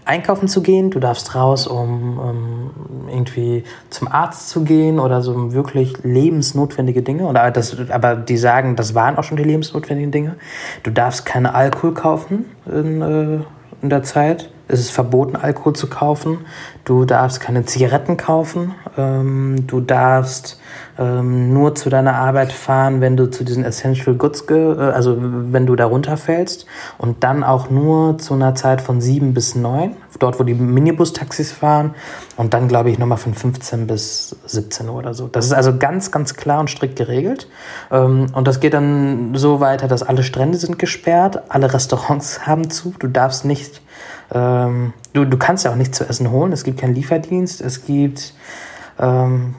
einkaufen 0.05 0.49
zu 0.49 0.63
gehen, 0.63 0.91
du 0.91 1.01
darfst 1.01 1.35
raus, 1.35 1.67
um, 1.67 2.19
um, 2.19 2.71
irgendwie 3.09 3.65
zum 3.91 4.09
Arzt 4.09 4.49
zu 4.49 4.63
gehen 4.63 4.99
oder 4.99 5.23
so 5.23 5.53
wirklich 5.53 5.95
lebensnotwendige 6.03 7.03
Dinge. 7.03 7.27
Oder 7.27 7.51
das, 7.51 7.77
aber 7.91 8.17
die 8.17 8.37
sagen, 8.37 8.77
das 8.77 8.95
waren 8.95 9.17
auch 9.17 9.25
schon 9.25 9.37
die 9.37 9.45
lebensnotwendigen 9.45 10.11
Dinge. 10.11 10.37
Du 10.83 10.91
darfst 10.91 11.27
keine 11.27 11.55
Alkohol 11.55 11.95
kaufen 11.95 12.45
in, 12.67 13.03
äh, 13.03 13.39
in 13.83 13.91
der 13.91 14.03
Zeit. 14.03 14.51
Es 14.71 14.81
ist 14.81 14.91
verboten, 14.93 15.35
Alkohol 15.35 15.75
zu 15.75 15.89
kaufen. 15.89 16.39
Du 16.85 17.05
darfst 17.05 17.41
keine 17.41 17.65
Zigaretten 17.65 18.17
kaufen. 18.17 18.75
Ähm, 18.97 19.67
du 19.67 19.81
darfst 19.81 20.61
ähm, 20.97 21.53
nur 21.53 21.75
zu 21.75 21.91
deiner 21.91 22.15
Arbeit 22.15 22.53
fahren, 22.53 23.01
wenn 23.01 23.17
du 23.17 23.29
zu 23.31 23.43
diesen 23.43 23.65
Essential 23.65 24.15
Goods, 24.15 24.45
äh, 24.49 24.55
also 24.55 25.17
wenn 25.19 25.67
du 25.67 25.75
da 25.75 25.87
runterfällst. 25.87 26.67
Und 26.99 27.25
dann 27.25 27.43
auch 27.43 27.69
nur 27.69 28.19
zu 28.19 28.35
einer 28.35 28.55
Zeit 28.55 28.81
von 28.81 29.01
sieben 29.01 29.35
bis 29.35 29.57
neun, 29.57 29.97
dort 30.21 30.39
wo 30.39 30.45
die 30.45 30.55
Minibus-Taxis 30.55 31.51
fahren. 31.51 31.95
Und 32.37 32.55
dann 32.55 32.69
glaube 32.69 32.91
ich 32.91 32.99
nochmal 32.99 33.19
von 33.19 33.35
15 33.35 33.89
bis 33.89 34.37
17 34.47 34.89
Uhr 34.89 34.95
oder 34.95 35.15
so. 35.15 35.27
Das 35.27 35.47
ist 35.47 35.53
also 35.53 35.77
ganz, 35.77 36.13
ganz 36.13 36.35
klar 36.35 36.61
und 36.61 36.71
strikt 36.71 36.97
geregelt. 36.97 37.49
Ähm, 37.91 38.27
und 38.33 38.47
das 38.47 38.61
geht 38.61 38.75
dann 38.75 39.35
so 39.35 39.59
weiter, 39.59 39.89
dass 39.89 40.05
alle 40.05 40.23
Strände 40.23 40.59
sind 40.59 40.79
gesperrt, 40.79 41.43
alle 41.49 41.73
Restaurants 41.75 42.41
haben 42.47 42.71
zu. 42.71 42.95
Du 43.01 43.09
darfst 43.09 43.45
nicht 43.45 43.81
ähm, 44.33 44.93
du, 45.13 45.25
du 45.25 45.37
kannst 45.37 45.65
ja 45.65 45.73
auch 45.73 45.77
nichts 45.77 45.99
zu 45.99 46.09
essen 46.09 46.31
holen. 46.31 46.53
Es 46.53 46.65
gibt 46.65 46.81
keinen 46.81 46.95
Lieferdienst. 46.95 47.61
Es 47.61 47.85
gibt. 47.85 48.35
Ähm, 48.99 49.55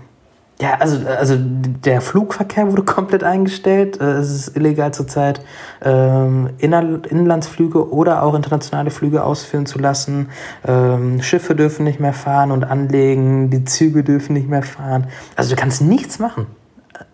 ja, 0.61 0.75
also, 0.75 1.07
also 1.07 1.37
der 1.39 2.01
Flugverkehr 2.01 2.69
wurde 2.69 2.83
komplett 2.85 3.23
eingestellt. 3.23 3.99
Äh, 3.99 4.19
es 4.19 4.29
ist 4.29 4.55
illegal 4.55 4.93
zurzeit, 4.93 5.41
ähm, 5.81 6.51
Inlandsflüge 6.59 7.91
oder 7.91 8.21
auch 8.21 8.35
internationale 8.35 8.91
Flüge 8.91 9.23
ausführen 9.23 9.65
zu 9.65 9.79
lassen. 9.79 10.29
Ähm, 10.67 11.21
Schiffe 11.23 11.55
dürfen 11.55 11.83
nicht 11.83 11.99
mehr 11.99 12.13
fahren 12.13 12.51
und 12.51 12.63
anlegen. 12.63 13.49
Die 13.49 13.65
Züge 13.65 14.03
dürfen 14.03 14.33
nicht 14.33 14.47
mehr 14.47 14.61
fahren. 14.61 15.07
Also 15.35 15.55
du 15.55 15.59
kannst 15.59 15.81
nichts 15.81 16.19
machen. 16.19 16.45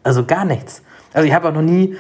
Also 0.03 0.25
gar 0.25 0.43
nichts. 0.43 0.81
Also 1.13 1.25
ich 1.25 1.33
habe 1.33 1.47
auch 1.47 1.53
noch 1.53 1.61
nie, 1.61 1.95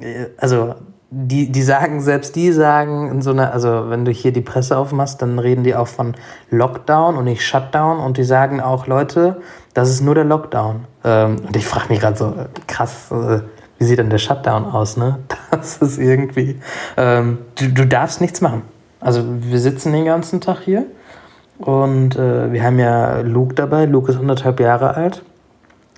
äh, 0.00 0.26
also 0.36 0.74
die, 1.10 1.50
die 1.50 1.62
sagen, 1.62 2.00
selbst 2.00 2.36
die 2.36 2.52
sagen 2.52 3.10
in 3.10 3.22
so 3.22 3.30
einer, 3.30 3.52
also 3.52 3.88
wenn 3.88 4.04
du 4.04 4.10
hier 4.10 4.32
die 4.32 4.42
Presse 4.42 4.76
aufmachst, 4.76 5.22
dann 5.22 5.38
reden 5.38 5.64
die 5.64 5.74
auch 5.74 5.88
von 5.88 6.14
Lockdown 6.50 7.16
und 7.16 7.24
nicht 7.24 7.46
Shutdown 7.46 7.98
und 7.98 8.18
die 8.18 8.24
sagen 8.24 8.60
auch, 8.60 8.86
Leute, 8.86 9.40
das 9.72 9.88
ist 9.88 10.02
nur 10.02 10.14
der 10.14 10.24
Lockdown. 10.24 10.84
Ähm, 11.04 11.36
und 11.46 11.56
ich 11.56 11.66
frage 11.66 11.88
mich 11.88 12.00
gerade 12.00 12.16
so, 12.16 12.34
krass, 12.66 13.10
äh, 13.10 13.40
wie 13.78 13.84
sieht 13.84 13.98
denn 13.98 14.10
der 14.10 14.18
Shutdown 14.18 14.66
aus, 14.66 14.96
ne? 14.96 15.18
Das 15.50 15.78
ist 15.78 15.98
irgendwie, 15.98 16.60
ähm, 16.96 17.38
du, 17.54 17.68
du 17.68 17.86
darfst 17.86 18.20
nichts 18.20 18.42
machen. 18.42 18.62
Also 19.00 19.24
wir 19.24 19.60
sitzen 19.60 19.92
den 19.92 20.04
ganzen 20.04 20.40
Tag 20.40 20.60
hier 20.60 20.84
und 21.58 22.16
äh, 22.16 22.52
wir 22.52 22.62
haben 22.62 22.78
ja 22.78 23.20
Luke 23.20 23.54
dabei. 23.54 23.86
Luke 23.86 24.12
ist 24.12 24.18
anderthalb 24.18 24.60
Jahre 24.60 24.94
alt. 24.94 25.22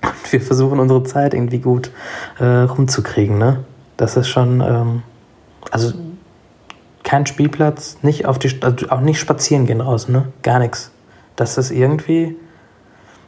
Und 0.03 0.13
wir 0.31 0.41
versuchen 0.41 0.79
unsere 0.79 1.03
Zeit 1.03 1.33
irgendwie 1.33 1.59
gut 1.59 1.91
äh, 2.39 2.45
rumzukriegen, 2.45 3.37
ne? 3.37 3.65
Das 4.01 4.17
ist 4.17 4.29
schon, 4.29 4.61
ähm, 4.61 5.03
also 5.69 5.93
kein 7.03 7.27
Spielplatz, 7.27 7.99
nicht 8.01 8.25
auf 8.25 8.39
die, 8.39 8.49
also 8.63 8.89
auch 8.89 8.99
nicht 8.99 9.19
spazieren 9.19 9.67
gehen 9.67 9.79
raus, 9.79 10.07
ne? 10.07 10.29
Gar 10.41 10.57
nichts. 10.57 10.89
Das 11.35 11.59
ist 11.59 11.69
irgendwie, 11.69 12.35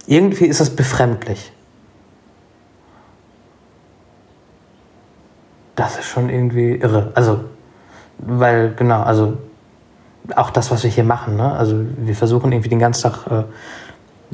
irgendwie 0.08 0.46
ist 0.46 0.62
das 0.62 0.72
befremdlich. 0.72 1.54
Das 5.76 6.00
ist 6.00 6.06
schon 6.06 6.32
irgendwie 6.32 6.72
irre. 6.72 7.12
Also, 7.14 7.42
weil, 8.18 8.74
genau, 8.74 9.04
also 9.04 9.38
auch 10.36 10.50
das, 10.50 10.72
was 10.72 10.82
wir 10.84 10.90
hier 10.90 11.04
machen, 11.04 11.36
ne? 11.36 11.52
Also 11.52 11.86
wir 11.98 12.16
versuchen 12.16 12.52
irgendwie 12.52 12.70
den 12.70 12.80
ganzen 12.80 13.12
Tag, 13.12 13.28
äh, 13.28 13.44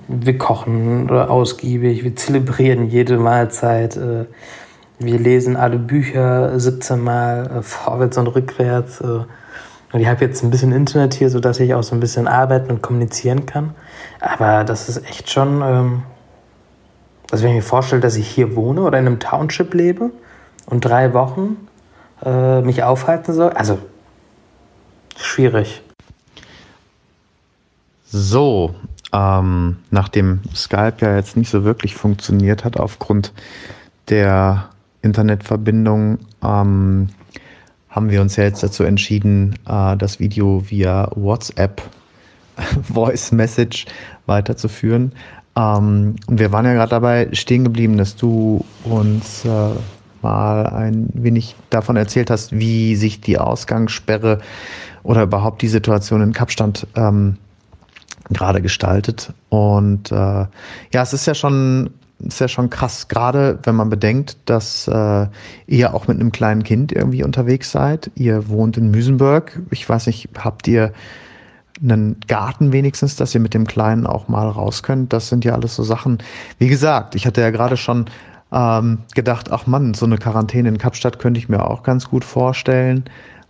wir 0.08 0.38
kochen 0.38 1.10
oder 1.10 1.30
ausgiebig, 1.30 2.06
wir 2.06 2.16
zelebrieren 2.16 2.88
jede 2.88 3.18
Mahlzeit, 3.18 3.98
äh, 3.98 4.24
wir 5.00 5.18
lesen 5.18 5.56
alle 5.56 5.80
Bücher 5.80 6.60
17 6.60 7.00
Mal 7.00 7.50
äh, 7.60 7.62
vorwärts 7.62 8.18
und 8.18 8.28
rückwärts. 8.28 9.02
Äh, 9.02 9.24
und 9.92 10.00
ich 10.00 10.08
habe 10.08 10.24
jetzt 10.24 10.44
ein 10.44 10.52
bisschen 10.52 10.72
Internet 10.72 11.14
hier, 11.14 11.30
sodass 11.30 11.60
ich 11.60 11.74
auch 11.74 11.84
so 11.84 11.96
ein 11.96 12.00
bisschen 12.00 12.28
arbeiten 12.28 12.70
und 12.70 12.82
kommunizieren 12.82 13.46
kann. 13.46 13.74
Aber 14.20 14.64
das 14.64 14.88
ist 14.88 15.04
echt 15.10 15.30
schon, 15.30 15.62
ähm, 15.64 16.04
also 17.32 17.44
wenn 17.44 17.52
ich 17.52 17.58
mir 17.58 17.64
vorstelle, 17.64 18.02
dass 18.02 18.18
ich 18.18 18.28
hier 18.28 18.56
wohne 18.56 18.82
oder 18.82 19.00
in 19.00 19.08
einem 19.08 19.20
Township 19.20 19.74
lebe 19.74 20.12
und 20.68 20.82
drei 20.82 21.14
Wochen 21.14 21.68
äh, 22.24 22.62
mich 22.62 22.84
aufhalten 22.84 23.34
soll, 23.34 23.52
also 23.52 23.80
schwierig. 25.18 25.82
So, 28.06 28.76
ähm, 29.14 29.78
nachdem 29.92 30.42
Skype 30.54 30.96
ja 31.00 31.16
jetzt 31.16 31.38
nicht 31.38 31.50
so 31.50 31.64
wirklich 31.64 31.96
funktioniert 31.96 32.66
hat 32.66 32.78
aufgrund 32.78 33.34
der 34.10 34.70
Internetverbindung, 35.02 36.20
ähm, 36.44 37.10
haben 37.90 38.10
wir 38.10 38.22
uns 38.22 38.36
ja 38.36 38.44
jetzt 38.44 38.62
dazu 38.64 38.84
entschieden, 38.84 39.56
äh, 39.68 39.98
das 39.98 40.20
Video 40.20 40.64
via 40.70 41.10
WhatsApp 41.16 41.82
Voice 42.94 43.32
Message 43.32 43.86
weiterzuführen. 44.26 45.14
Ähm, 45.56 46.16
und 46.28 46.40
wir 46.40 46.52
waren 46.52 46.66
ja 46.66 46.74
gerade 46.74 46.92
dabei 46.92 47.30
stehen 47.34 47.64
geblieben, 47.64 47.98
dass 47.98 48.16
du 48.16 48.64
uns 48.84 49.46
äh, 49.46 49.70
mal 50.22 50.68
ein 50.68 51.10
wenig 51.14 51.56
davon 51.70 51.96
erzählt 51.96 52.30
hast, 52.30 52.58
wie 52.58 52.96
sich 52.96 53.22
die 53.22 53.38
Ausgangssperre 53.38 54.40
oder 55.04 55.24
überhaupt 55.24 55.62
die 55.62 55.68
Situation 55.68 56.22
in 56.22 56.34
Kapstadt 56.34 56.86
ähm, 56.96 57.38
gerade 58.30 58.62
gestaltet. 58.62 59.34
Und 59.50 60.12
äh, 60.12 60.16
ja, 60.16 60.50
es 61.02 61.14
ist 61.14 61.26
ja 61.26 61.34
schon 61.34 61.92
ist 62.20 62.40
ja 62.40 62.48
schon 62.48 62.70
krass, 62.70 63.08
gerade 63.08 63.60
wenn 63.64 63.76
man 63.76 63.90
bedenkt, 63.90 64.38
dass 64.46 64.88
äh, 64.88 65.28
ihr 65.68 65.94
auch 65.94 66.08
mit 66.08 66.20
einem 66.20 66.32
kleinen 66.32 66.64
Kind 66.64 66.92
irgendwie 66.92 67.24
unterwegs 67.24 67.72
seid. 67.72 68.12
Ihr 68.16 68.50
wohnt 68.50 68.78
in 68.78 68.92
Müsenberg. 68.92 69.60
Ich 69.72 69.88
weiß 69.88 70.08
nicht, 70.08 70.30
habt 70.38 70.68
ihr 70.68 70.92
einen 71.82 72.20
Garten 72.28 72.74
wenigstens, 72.74 73.16
dass 73.16 73.34
ihr 73.34 73.42
mit 73.42 73.54
dem 73.54 73.66
Kleinen 73.66 74.06
auch 74.06 74.28
mal 74.28 74.50
raus 74.50 74.84
könnt? 74.84 75.14
Das 75.14 75.30
sind 75.30 75.46
ja 75.46 75.54
alles 75.54 75.76
so 75.76 75.84
Sachen. 75.84 76.18
Wie 76.58 76.68
gesagt, 76.68 77.16
ich 77.16 77.26
hatte 77.26 77.42
ja 77.42 77.52
gerade 77.52 77.78
schon 77.78 78.06
ähm, 78.52 79.00
gedacht, 79.16 79.52
ach 79.52 79.68
Mann, 79.68 79.94
so 79.94 80.06
eine 80.06 80.18
Quarantäne 80.18 80.70
in 80.70 80.78
Kapstadt 80.78 81.20
könnte 81.20 81.40
ich 81.40 81.50
mir 81.50 81.66
auch 81.66 81.84
ganz 81.84 82.10
gut 82.10 82.26
vorstellen. 82.26 83.06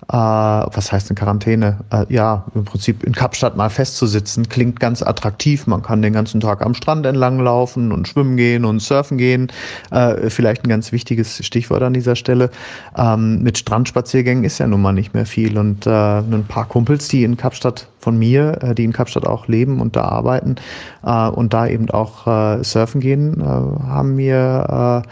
Äh, 0.07 0.15
was 0.15 0.91
heißt 0.91 1.09
eine 1.09 1.15
Quarantäne? 1.15 1.79
Äh, 1.91 2.05
ja, 2.09 2.45
im 2.55 2.65
Prinzip 2.65 3.03
in 3.03 3.13
Kapstadt 3.13 3.55
mal 3.57 3.69
festzusitzen, 3.69 4.49
klingt 4.49 4.79
ganz 4.79 5.03
attraktiv. 5.03 5.67
Man 5.67 5.83
kann 5.83 6.01
den 6.01 6.13
ganzen 6.13 6.39
Tag 6.39 6.65
am 6.65 6.73
Strand 6.73 7.05
entlang 7.05 7.39
laufen 7.39 7.91
und 7.91 8.07
schwimmen 8.07 8.37
gehen 8.37 8.65
und 8.65 8.81
surfen 8.81 9.17
gehen. 9.17 9.51
Äh, 9.91 10.29
vielleicht 10.29 10.63
ein 10.63 10.69
ganz 10.69 10.91
wichtiges 10.91 11.45
Stichwort 11.45 11.83
an 11.83 11.93
dieser 11.93 12.15
Stelle. 12.15 12.49
Ähm, 12.97 13.43
mit 13.43 13.57
Strandspaziergängen 13.57 14.43
ist 14.43 14.57
ja 14.57 14.67
nun 14.67 14.81
mal 14.81 14.93
nicht 14.93 15.13
mehr 15.13 15.25
viel. 15.25 15.57
Und 15.57 15.85
äh, 15.85 15.89
ein 15.89 16.45
paar 16.47 16.65
Kumpels, 16.65 17.07
die 17.09 17.23
in 17.23 17.37
Kapstadt 17.37 17.87
von 18.09 18.17
mir, 18.17 18.57
äh, 18.63 18.73
die 18.73 18.85
in 18.85 18.91
Kapstadt 18.91 19.27
auch 19.27 19.47
leben 19.47 19.79
und 19.79 19.95
da 19.95 20.01
arbeiten 20.05 20.55
äh, 21.03 21.27
und 21.27 21.53
da 21.53 21.67
eben 21.67 21.91
auch 21.91 22.25
äh, 22.25 22.63
surfen 22.63 23.01
gehen, 23.01 23.39
äh, 23.39 23.43
haben 23.43 24.15
mir 24.15 25.03
äh, 25.05 25.09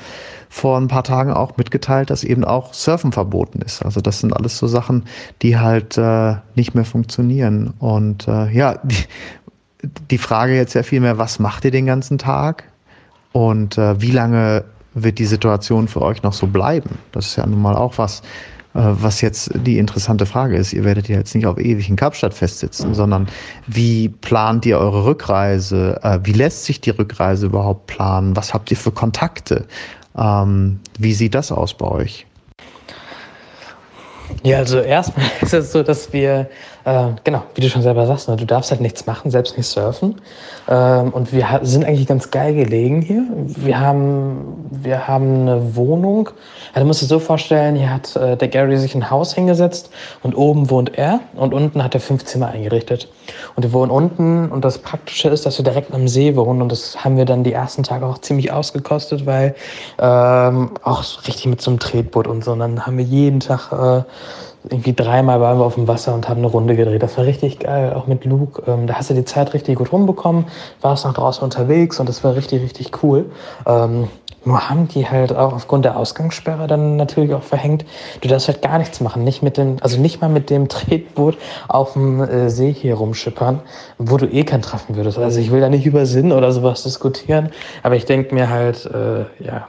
vor 0.50 0.80
ein 0.80 0.88
paar 0.88 1.04
Tagen 1.04 1.32
auch 1.32 1.58
mitgeteilt, 1.58 2.10
dass 2.10 2.24
eben 2.24 2.44
auch 2.44 2.74
Surfen 2.74 3.12
verboten 3.12 3.62
ist. 3.62 3.86
Also 3.86 4.02
das 4.02 4.20
sind 4.20 4.36
alles 4.36 4.58
so 4.58 4.66
Sachen, 4.66 5.04
die 5.44 5.60
halt 5.60 5.96
äh, 6.00 6.38
nicht 6.56 6.74
mehr 6.74 6.86
funktionieren. 6.86 7.76
Und 7.78 8.28
äh, 8.28 8.50
ja, 8.50 8.80
die, 8.84 9.04
die 10.10 10.18
Frage 10.18 10.56
jetzt 10.56 10.74
ja 10.74 10.82
vielmehr, 10.82 11.20
was 11.20 11.38
macht 11.38 11.66
ihr 11.66 11.72
den 11.72 11.86
ganzen 11.86 12.18
Tag? 12.18 12.64
Und 13.32 13.78
äh, 13.78 14.02
wie 14.02 14.12
lange 14.12 14.64
wird 14.96 15.20
die 15.20 15.28
Situation 15.28 15.88
für 15.88 16.02
euch 16.02 16.24
noch 16.24 16.34
so 16.34 16.48
bleiben? 16.48 16.98
Das 17.12 17.28
ist 17.28 17.36
ja 17.36 17.46
nun 17.46 17.62
mal 17.62 17.76
auch 17.76 18.00
was, 18.00 18.24
was 18.74 19.22
jetzt 19.22 19.52
die 19.56 19.78
interessante 19.78 20.26
Frage 20.26 20.56
ist. 20.58 20.74
Ihr 20.74 20.84
werdet 20.84 21.10
ja 21.10 21.18
jetzt 21.18 21.34
nicht 21.34 21.48
auf 21.48 21.58
ewig 21.58 21.90
in 21.90 21.96
Kapstadt 21.96 22.34
festsitzen, 22.34 22.94
sondern 22.94 23.28
wie 23.66 24.10
plant 24.10 24.66
ihr 24.66 24.78
eure 24.78 25.06
Rückreise? 25.06 26.00
Äh, 26.04 26.20
wie 26.24 26.34
lässt 26.34 26.66
sich 26.66 26.80
die 26.82 26.92
Rückreise 26.92 27.48
überhaupt 27.48 27.88
planen? 27.88 28.36
Was 28.36 28.54
habt 28.54 28.70
ihr 28.70 28.78
für 28.78 28.92
Kontakte? 28.92 29.66
Ähm, 30.18 30.80
wie 31.00 31.14
sieht 31.14 31.36
das 31.36 31.52
aus 31.52 31.74
bei 31.74 31.88
euch? 31.88 32.28
Ja, 34.44 34.58
also 34.58 34.80
erstmal 34.80 35.26
ist 35.42 35.54
es 35.54 35.72
so, 35.72 35.84
dass 35.84 36.14
wir, 36.14 36.50
äh, 36.88 37.10
genau, 37.26 37.44
wie 37.54 37.60
du 37.60 37.70
schon 37.70 37.82
selber 37.82 38.08
sagst, 38.08 38.30
ne, 38.30 38.38
du 38.38 38.46
darfst 38.46 38.72
halt 38.72 38.80
nichts 38.80 39.06
machen, 39.06 39.30
selbst 39.30 39.58
nicht 39.58 39.68
surfen. 39.68 40.22
Ähm, 40.70 41.10
und 41.12 41.34
wir 41.34 41.46
sind 41.64 41.84
eigentlich 41.84 42.08
ganz 42.08 42.32
geil 42.32 42.56
gelegen 42.56 43.02
hier. 43.02 43.24
Wir 43.46 43.78
haben, 43.78 44.70
wir 44.72 45.06
haben 45.06 45.42
eine 45.42 45.76
Wohnung. 45.76 46.30
Also, 46.70 46.80
du 46.80 46.86
musst 46.86 47.02
dir 47.02 47.08
so 47.08 47.20
vorstellen, 47.20 47.76
hier 47.76 47.94
hat 47.94 48.16
äh, 48.16 48.38
der 48.38 48.48
Gary 48.48 48.78
sich 48.78 48.96
ein 48.96 49.12
Haus 49.12 49.34
hingesetzt 49.34 49.90
und 50.24 50.38
oben 50.38 50.70
wohnt 50.70 50.98
er 50.98 51.20
und 51.36 51.54
unten 51.54 51.84
hat 51.84 51.94
er 51.94 52.00
fünf 52.00 52.24
Zimmer 52.24 52.48
eingerichtet. 52.48 53.10
Und 53.58 53.64
wir 53.64 53.74
wohnen 53.74 53.92
unten 53.92 54.50
und 54.50 54.64
das 54.64 54.78
Praktische 54.78 55.28
ist, 55.28 55.46
dass 55.46 55.58
wir 55.60 55.66
direkt 55.66 55.94
am 55.94 56.08
See 56.08 56.38
wohnen 56.38 56.62
und 56.62 56.72
das 56.72 57.04
haben 57.04 57.18
wir 57.18 57.26
dann 57.26 57.44
die 57.44 57.52
ersten 57.52 57.84
Tage 57.84 58.06
auch 58.06 58.20
ziemlich 58.20 58.54
ausgekostet, 58.54 59.26
weil 59.26 59.56
ähm, 60.00 60.72
auch 60.84 61.04
richtig 61.28 61.48
mit 61.48 61.60
so 61.60 61.72
einem 61.72 61.80
Tretboot 61.80 62.28
und 62.28 62.46
so. 62.46 62.54
Und 62.54 62.60
dann 62.60 62.86
haben 62.86 62.98
wir 62.98 63.04
jeden 63.04 63.42
Tag 63.42 63.74
äh, 63.74 64.04
irgendwie 64.70 64.94
dreimal 64.94 65.40
waren 65.42 65.60
wir 65.60 65.66
auf 65.66 65.76
dem 65.76 65.88
Wasser 65.88 66.14
und 66.14 66.28
haben 66.30 66.40
eine 66.40 66.48
Runde 66.48 66.76
gedreht. 66.76 67.04
Das 67.04 67.18
war 67.18 67.26
richtig 67.26 67.60
geil, 67.60 67.94
auch 67.94 68.08
mit 68.08 68.26
Luke. 68.26 68.64
Ähm, 68.68 68.88
da 68.88 68.96
hast 68.96 69.10
du 69.10 69.14
die 69.14 69.26
Zeit 69.26 69.54
richtig 69.54 69.78
gut 69.78 69.92
rumbekommen, 69.92 70.46
warst 70.82 71.06
noch 71.06 71.14
draußen 71.14 71.44
unterwegs 71.44 72.00
und 72.00 72.08
das 72.10 72.24
war 72.24 72.36
richtig, 72.36 72.62
richtig 72.62 73.04
cool. 73.04 73.26
Ähm, 73.66 74.08
nur 74.46 74.70
haben 74.70 74.88
die 74.88 75.10
halt 75.10 75.36
auch 75.36 75.54
aufgrund 75.54 75.84
der 75.84 75.98
Ausgangssperre 75.98 76.68
dann 76.68 76.96
natürlich 76.96 77.34
auch 77.34 77.44
verhängt. 77.44 77.86
Du 78.22 78.30
darfst 78.30 78.48
halt 78.48 78.62
gar 78.62 78.78
nichts 78.78 79.02
machen, 79.02 79.24
nicht 79.24 79.44
mit 79.44 79.58
dem, 79.58 79.78
also 79.82 80.00
nicht 80.00 80.22
mal 80.22 80.30
mit 80.30 80.50
dem 80.50 80.70
Tretboot 80.70 81.38
auf 81.68 81.94
dem 81.94 82.22
äh, 82.22 82.50
See 82.50 82.74
hier 82.74 82.96
rumschippern, 82.96 83.62
wo 83.98 84.18
du 84.18 84.26
eh 84.26 84.44
keinen 84.44 84.62
treffen 84.62 84.96
würdest. 84.96 85.18
Also 85.18 85.40
ich 85.40 85.52
will 85.52 85.60
da 85.60 85.70
nicht 85.70 85.86
über 85.86 86.06
Sinn 86.06 86.32
oder 86.32 86.52
sowas 86.52 86.84
diskutieren, 86.84 87.50
aber 87.84 87.96
ich 87.96 88.06
denke 88.06 88.34
mir 88.34 88.50
halt, 88.50 88.86
äh, 88.86 89.26
ja, 89.44 89.68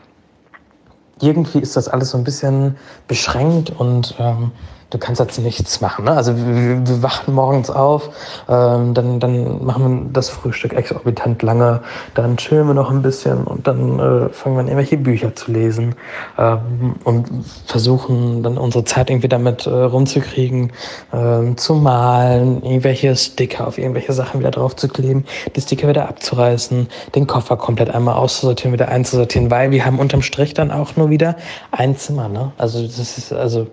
irgendwie 1.20 1.58
ist 1.58 1.76
das 1.76 1.88
alles 1.88 2.10
so 2.10 2.18
ein 2.18 2.24
bisschen 2.24 2.76
beschränkt 3.08 3.70
und 3.70 4.14
ähm, 4.20 4.52
du 4.90 4.98
kannst 4.98 5.20
jetzt 5.20 5.38
nichts 5.38 5.80
machen. 5.80 6.06
Ne? 6.06 6.12
Also 6.12 6.36
wir, 6.36 6.86
wir 6.86 7.02
wachen 7.02 7.34
morgens 7.34 7.70
auf, 7.70 8.10
ähm, 8.48 8.94
dann, 8.94 9.20
dann 9.20 9.64
machen 9.64 10.04
wir 10.06 10.12
das 10.12 10.30
Frühstück 10.30 10.72
exorbitant 10.72 11.42
lange, 11.42 11.82
dann 12.14 12.36
chillen 12.38 12.66
wir 12.66 12.74
noch 12.74 12.90
ein 12.90 13.02
bisschen 13.02 13.44
und 13.44 13.66
dann 13.66 13.98
äh, 13.98 14.28
fangen 14.30 14.56
wir 14.56 14.60
an, 14.60 14.68
irgendwelche 14.68 14.96
Bücher 14.96 15.34
zu 15.34 15.52
lesen 15.52 15.94
ähm, 16.38 16.94
und 17.04 17.28
versuchen 17.66 18.42
dann 18.42 18.56
unsere 18.56 18.84
Zeit 18.84 19.10
irgendwie 19.10 19.28
damit 19.28 19.66
äh, 19.66 19.70
rumzukriegen, 19.70 20.72
ähm, 21.12 21.56
zu 21.58 21.74
malen, 21.74 22.62
irgendwelche 22.62 23.14
Sticker 23.14 23.66
auf 23.66 23.76
irgendwelche 23.76 24.14
Sachen 24.14 24.40
wieder 24.40 24.50
drauf 24.50 24.74
zu 24.74 24.88
kleben, 24.88 25.24
die 25.54 25.60
Sticker 25.60 25.88
wieder 25.88 26.08
abzureißen, 26.08 26.88
den 27.14 27.26
Koffer 27.26 27.56
komplett 27.56 27.90
einmal 27.90 28.14
auszusortieren, 28.14 28.72
wieder 28.72 28.88
einzusortieren, 28.88 29.50
weil 29.50 29.70
wir 29.70 29.84
haben 29.84 29.98
unterm 29.98 30.22
Strich 30.22 30.54
dann 30.54 30.70
auch 30.70 30.96
nur 30.96 31.10
wieder 31.10 31.36
ein 31.72 31.96
Zimmer. 31.96 32.28
Ne? 32.28 32.52
Also 32.56 32.82
das 32.82 33.18
ist 33.18 33.32
also 33.32 33.66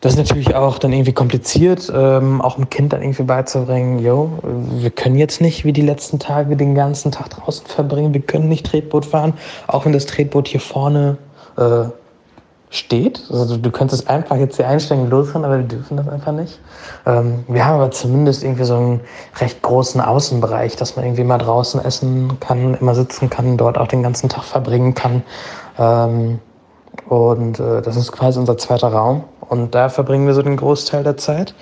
das 0.00 0.12
ist 0.12 0.18
natürlich 0.18 0.54
auch 0.54 0.78
dann 0.78 0.92
irgendwie 0.92 1.12
kompliziert, 1.12 1.90
ähm, 1.94 2.40
auch 2.42 2.56
dem 2.56 2.68
Kind 2.68 2.92
dann 2.92 3.02
irgendwie 3.02 3.22
beizubringen, 3.22 3.98
yo, 3.98 4.30
wir 4.42 4.90
können 4.90 5.16
jetzt 5.16 5.40
nicht 5.40 5.64
wie 5.64 5.72
die 5.72 5.82
letzten 5.82 6.18
Tage 6.18 6.56
den 6.56 6.74
ganzen 6.74 7.12
Tag 7.12 7.30
draußen 7.30 7.66
verbringen, 7.66 8.12
wir 8.14 8.20
können 8.20 8.48
nicht 8.48 8.66
Tretboot 8.66 9.06
fahren, 9.06 9.34
auch 9.66 9.84
wenn 9.84 9.92
das 9.92 10.06
Tretboot 10.06 10.48
hier 10.48 10.60
vorne 10.60 11.18
äh, 11.56 11.84
steht. 12.68 13.22
Also 13.30 13.56
du 13.56 13.70
könntest 13.70 14.02
es 14.02 14.08
einfach 14.08 14.36
jetzt 14.36 14.56
hier 14.56 14.68
einsteigen 14.68 15.04
und 15.04 15.10
losfahren, 15.10 15.44
aber 15.44 15.58
wir 15.58 15.64
dürfen 15.64 15.96
das 15.96 16.08
einfach 16.08 16.32
nicht. 16.32 16.60
Ähm, 17.06 17.44
wir 17.48 17.64
haben 17.64 17.76
aber 17.76 17.90
zumindest 17.90 18.44
irgendwie 18.44 18.64
so 18.64 18.76
einen 18.76 19.00
recht 19.40 19.62
großen 19.62 20.00
Außenbereich, 20.00 20.76
dass 20.76 20.96
man 20.96 21.04
irgendwie 21.04 21.24
mal 21.24 21.38
draußen 21.38 21.82
essen 21.84 22.38
kann, 22.40 22.74
immer 22.74 22.94
sitzen 22.94 23.30
kann, 23.30 23.56
dort 23.56 23.78
auch 23.78 23.88
den 23.88 24.02
ganzen 24.02 24.28
Tag 24.28 24.44
verbringen 24.44 24.94
kann. 24.94 25.22
Ähm, 25.78 26.40
Und 27.08 27.60
äh, 27.60 27.82
das 27.82 27.96
ist 27.96 28.10
quasi 28.10 28.38
unser 28.38 28.56
zweiter 28.58 28.88
Raum. 28.88 29.24
Und 29.48 29.74
da 29.74 29.88
verbringen 29.88 30.26
wir 30.26 30.34
so 30.34 30.42
den 30.42 30.56
Großteil 30.56 31.04
der 31.04 31.16
Zeit. 31.16 31.54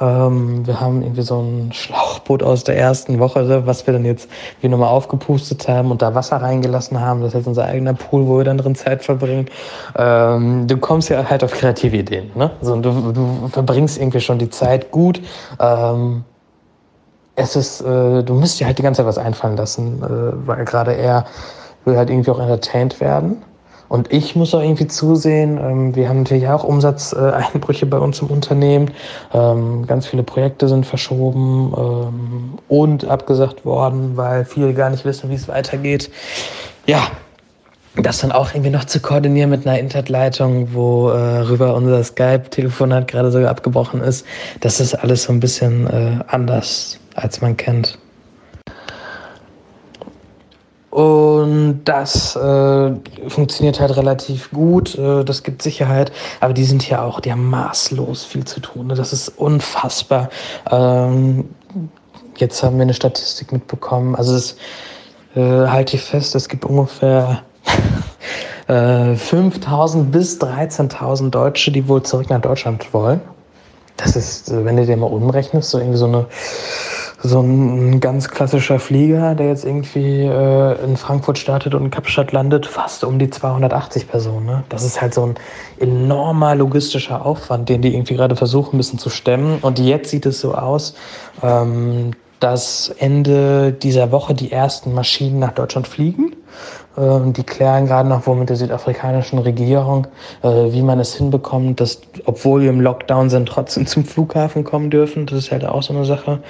Ähm, 0.00 0.66
wir 0.66 0.80
haben 0.80 1.02
irgendwie 1.02 1.22
so 1.22 1.40
ein 1.40 1.72
Schlauchboot 1.72 2.42
aus 2.42 2.64
der 2.64 2.76
ersten 2.76 3.18
Woche, 3.18 3.66
was 3.66 3.86
wir 3.86 3.94
dann 3.94 4.04
jetzt 4.04 4.30
wie 4.60 4.68
nochmal 4.68 4.88
aufgepustet 4.88 5.66
haben 5.68 5.90
und 5.90 6.02
da 6.02 6.14
Wasser 6.14 6.36
reingelassen 6.36 7.00
haben. 7.00 7.20
Das 7.20 7.28
ist 7.28 7.34
jetzt 7.34 7.46
unser 7.46 7.64
eigener 7.64 7.94
Pool, 7.94 8.26
wo 8.26 8.38
wir 8.38 8.44
dann 8.44 8.58
drin 8.58 8.74
Zeit 8.74 9.04
verbringen. 9.04 9.46
Ähm, 9.96 10.66
du 10.66 10.76
kommst 10.76 11.08
ja 11.08 11.28
halt 11.28 11.42
auf 11.42 11.52
kreative 11.52 11.96
Ideen. 11.96 12.30
Ne? 12.34 12.50
Also, 12.60 12.76
du, 12.80 13.12
du 13.12 13.48
verbringst 13.48 13.98
irgendwie 13.98 14.20
schon 14.20 14.38
die 14.38 14.50
Zeit 14.50 14.90
gut. 14.90 15.20
Ähm, 15.58 16.24
es 17.34 17.56
ist, 17.56 17.80
äh, 17.80 18.22
du 18.22 18.34
musst 18.34 18.58
dir 18.60 18.66
halt 18.66 18.78
die 18.78 18.82
ganze 18.82 18.98
Zeit 18.98 19.06
was 19.06 19.18
einfallen 19.18 19.56
lassen, 19.56 20.02
äh, 20.02 20.46
weil 20.46 20.64
gerade 20.64 20.92
er 20.94 21.24
will 21.84 21.96
halt 21.96 22.10
irgendwie 22.10 22.30
auch 22.30 22.40
entertained 22.40 23.00
werden. 23.00 23.42
Und 23.88 24.12
ich 24.12 24.36
muss 24.36 24.54
auch 24.54 24.60
irgendwie 24.60 24.86
zusehen, 24.86 25.58
ähm, 25.58 25.94
wir 25.94 26.08
haben 26.08 26.18
natürlich 26.22 26.48
auch 26.48 26.64
Umsatzeinbrüche 26.64 27.86
bei 27.86 27.98
uns 27.98 28.20
im 28.20 28.28
Unternehmen. 28.28 28.90
Ähm, 29.32 29.86
ganz 29.86 30.06
viele 30.06 30.22
Projekte 30.22 30.68
sind 30.68 30.84
verschoben 30.84 31.72
ähm, 31.76 32.58
und 32.68 33.06
abgesagt 33.06 33.64
worden, 33.64 34.16
weil 34.16 34.44
viele 34.44 34.74
gar 34.74 34.90
nicht 34.90 35.04
wissen, 35.04 35.30
wie 35.30 35.34
es 35.34 35.48
weitergeht. 35.48 36.10
Ja, 36.86 37.08
das 37.96 38.18
dann 38.18 38.32
auch 38.32 38.54
irgendwie 38.54 38.70
noch 38.70 38.84
zu 38.84 39.00
koordinieren 39.00 39.50
mit 39.50 39.66
einer 39.66 39.78
Internetleitung, 39.78 40.74
wo 40.74 41.08
äh, 41.08 41.40
rüber 41.40 41.74
unser 41.74 42.02
Skype-Telefonat 42.04 43.08
gerade 43.08 43.30
sogar 43.30 43.50
abgebrochen 43.50 44.00
ist, 44.02 44.24
das 44.60 44.80
ist 44.80 44.94
alles 44.94 45.24
so 45.24 45.32
ein 45.32 45.40
bisschen 45.40 45.86
äh, 45.88 46.22
anders, 46.28 46.98
als 47.14 47.40
man 47.40 47.56
kennt. 47.56 47.98
Und 50.98 51.82
das 51.84 52.34
äh, 52.34 52.90
funktioniert 53.28 53.78
halt 53.78 53.96
relativ 53.96 54.50
gut. 54.50 54.98
Äh, 54.98 55.22
das 55.22 55.44
gibt 55.44 55.62
Sicherheit. 55.62 56.10
Aber 56.40 56.52
die 56.52 56.64
sind 56.64 56.88
ja 56.90 57.04
auch, 57.04 57.20
die 57.20 57.30
haben 57.30 57.48
maßlos 57.48 58.24
viel 58.24 58.44
zu 58.44 58.58
tun. 58.58 58.88
Ne? 58.88 58.94
Das 58.96 59.12
ist 59.12 59.28
unfassbar. 59.28 60.28
Ähm, 60.68 61.50
jetzt 62.36 62.64
haben 62.64 62.78
wir 62.78 62.82
eine 62.82 62.94
Statistik 62.94 63.52
mitbekommen. 63.52 64.16
Also 64.16 64.32
das 64.32 64.56
äh, 65.36 65.68
halte 65.68 65.94
ich 65.94 66.02
fest, 66.02 66.34
es 66.34 66.48
gibt 66.48 66.64
ungefähr 66.64 67.44
äh, 68.66 68.72
5.000 68.72 70.02
bis 70.06 70.40
13.000 70.40 71.30
Deutsche, 71.30 71.70
die 71.70 71.86
wohl 71.86 72.02
zurück 72.02 72.28
nach 72.28 72.40
Deutschland 72.40 72.92
wollen. 72.92 73.20
Das 73.98 74.16
ist, 74.16 74.50
äh, 74.50 74.64
wenn 74.64 74.76
du 74.76 74.84
dir 74.84 74.96
mal 74.96 75.06
umrechnest, 75.06 75.70
so 75.70 75.78
irgendwie 75.78 75.98
so 75.98 76.06
eine 76.06 76.26
so 77.20 77.40
ein 77.40 77.98
ganz 77.98 78.28
klassischer 78.28 78.78
Flieger, 78.78 79.34
der 79.34 79.48
jetzt 79.48 79.64
irgendwie 79.64 80.22
äh, 80.22 80.84
in 80.84 80.96
Frankfurt 80.96 81.38
startet 81.38 81.74
und 81.74 81.84
in 81.86 81.90
Kapstadt 81.90 82.30
landet, 82.30 82.66
fast 82.66 83.02
um 83.02 83.18
die 83.18 83.28
280 83.28 84.08
Personen. 84.08 84.46
Ne? 84.46 84.64
Das 84.68 84.84
ist 84.84 85.00
halt 85.00 85.14
so 85.14 85.26
ein 85.26 85.34
enormer 85.78 86.54
logistischer 86.54 87.26
Aufwand, 87.26 87.68
den 87.68 87.82
die 87.82 87.92
irgendwie 87.92 88.14
gerade 88.14 88.36
versuchen 88.36 88.76
müssen 88.76 88.98
zu 88.98 89.10
stemmen. 89.10 89.58
Und 89.62 89.80
jetzt 89.80 90.10
sieht 90.10 90.26
es 90.26 90.40
so 90.40 90.54
aus, 90.54 90.94
ähm, 91.42 92.12
dass 92.40 92.88
Ende 92.98 93.72
dieser 93.72 94.12
Woche 94.12 94.34
die 94.34 94.52
ersten 94.52 94.94
Maschinen 94.94 95.38
nach 95.38 95.52
Deutschland 95.52 95.88
fliegen. 95.88 96.34
Äh, 96.96 97.32
die 97.32 97.42
klären 97.42 97.86
gerade 97.86 98.08
noch 98.08 98.26
wohl 98.26 98.36
mit 98.36 98.48
der 98.48 98.56
südafrikanischen 98.56 99.38
Regierung, 99.38 100.06
äh, 100.42 100.48
wie 100.48 100.82
man 100.82 100.98
es 101.00 101.14
hinbekommt, 101.14 101.80
dass, 101.80 102.00
obwohl 102.24 102.62
wir 102.62 102.70
im 102.70 102.80
Lockdown 102.80 103.30
sind, 103.30 103.48
trotzdem 103.48 103.86
zum 103.86 104.04
Flughafen 104.04 104.64
kommen 104.64 104.90
dürfen. 104.90 105.26
Das 105.26 105.38
ist 105.38 105.52
halt 105.52 105.64
auch 105.64 105.82
so 105.82 105.94
eine 105.94 106.04
Sache. 106.04 106.40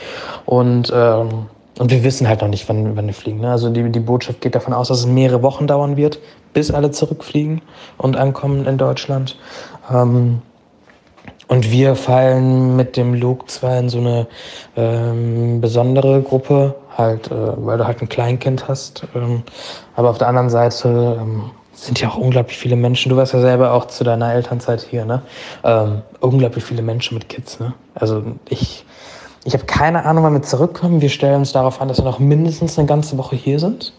Und, 0.46 0.92
ähm, 0.94 1.46
und 1.78 1.90
wir 1.90 2.02
wissen 2.02 2.28
halt 2.28 2.40
noch 2.40 2.48
nicht, 2.48 2.68
wann, 2.68 2.96
wann 2.96 3.06
wir 3.06 3.14
fliegen. 3.14 3.40
Ne? 3.40 3.50
Also 3.50 3.70
die, 3.70 3.90
die 3.90 4.00
Botschaft 4.00 4.40
geht 4.40 4.54
davon 4.54 4.72
aus, 4.72 4.88
dass 4.88 5.00
es 5.00 5.06
mehrere 5.06 5.42
Wochen 5.42 5.66
dauern 5.66 5.96
wird, 5.96 6.18
bis 6.52 6.70
alle 6.70 6.90
zurückfliegen 6.90 7.62
und 7.98 8.16
ankommen 8.16 8.66
in 8.66 8.78
Deutschland. 8.78 9.36
Ähm, 9.92 10.42
und 11.48 11.70
wir 11.70 11.96
fallen 11.96 12.76
mit 12.76 12.96
dem 12.96 13.14
Luke 13.14 13.46
zwar 13.46 13.78
in 13.78 13.88
so 13.88 13.98
eine 13.98 14.26
ähm, 14.76 15.60
besondere 15.60 16.22
Gruppe, 16.22 16.74
halt, 16.96 17.30
äh, 17.30 17.34
weil 17.56 17.78
du 17.78 17.86
halt 17.86 18.02
ein 18.02 18.08
Kleinkind 18.08 18.68
hast. 18.68 19.04
Ähm, 19.14 19.42
aber 19.96 20.10
auf 20.10 20.18
der 20.18 20.28
anderen 20.28 20.50
Seite 20.50 21.18
ähm, 21.20 21.50
sind 21.72 22.00
ja 22.00 22.10
auch 22.10 22.18
unglaublich 22.18 22.58
viele 22.58 22.76
Menschen. 22.76 23.08
Du 23.08 23.16
warst 23.16 23.32
ja 23.32 23.40
selber 23.40 23.72
auch 23.72 23.86
zu 23.86 24.04
deiner 24.04 24.32
Elternzeit 24.34 24.82
hier, 24.82 25.04
ne? 25.04 25.22
Ähm, 25.64 26.02
unglaublich 26.20 26.64
viele 26.64 26.82
Menschen 26.82 27.16
mit 27.16 27.28
Kids, 27.28 27.60
ne? 27.60 27.72
Also 27.94 28.22
ich, 28.48 28.84
ich 29.44 29.54
habe 29.54 29.64
keine 29.64 30.04
Ahnung, 30.04 30.24
wann 30.24 30.34
wir 30.34 30.42
zurückkommen. 30.42 31.00
Wir 31.00 31.08
stellen 31.08 31.36
uns 31.36 31.52
darauf 31.52 31.80
an, 31.80 31.88
dass 31.88 31.98
wir 31.98 32.04
noch 32.04 32.18
mindestens 32.18 32.78
eine 32.78 32.86
ganze 32.86 33.16
Woche 33.16 33.36
hier 33.36 33.58
sind. 33.58 33.94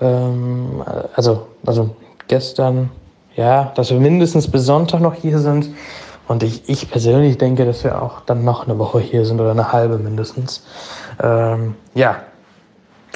Ähm, 0.00 0.84
also, 1.16 1.46
also 1.66 1.96
gestern, 2.28 2.90
ja, 3.34 3.72
dass 3.74 3.90
wir 3.90 3.98
mindestens 3.98 4.48
bis 4.48 4.64
Sonntag 4.66 5.00
noch 5.00 5.14
hier 5.14 5.38
sind. 5.38 5.70
Und 6.26 6.42
ich, 6.42 6.68
ich 6.68 6.90
persönlich 6.90 7.38
denke, 7.38 7.64
dass 7.66 7.84
wir 7.84 8.00
auch 8.00 8.20
dann 8.20 8.44
noch 8.44 8.66
eine 8.66 8.78
Woche 8.78 9.00
hier 9.00 9.26
sind 9.26 9.40
oder 9.40 9.50
eine 9.50 9.72
halbe 9.72 9.98
mindestens. 9.98 10.64
Ähm, 11.22 11.74
ja, 11.94 12.22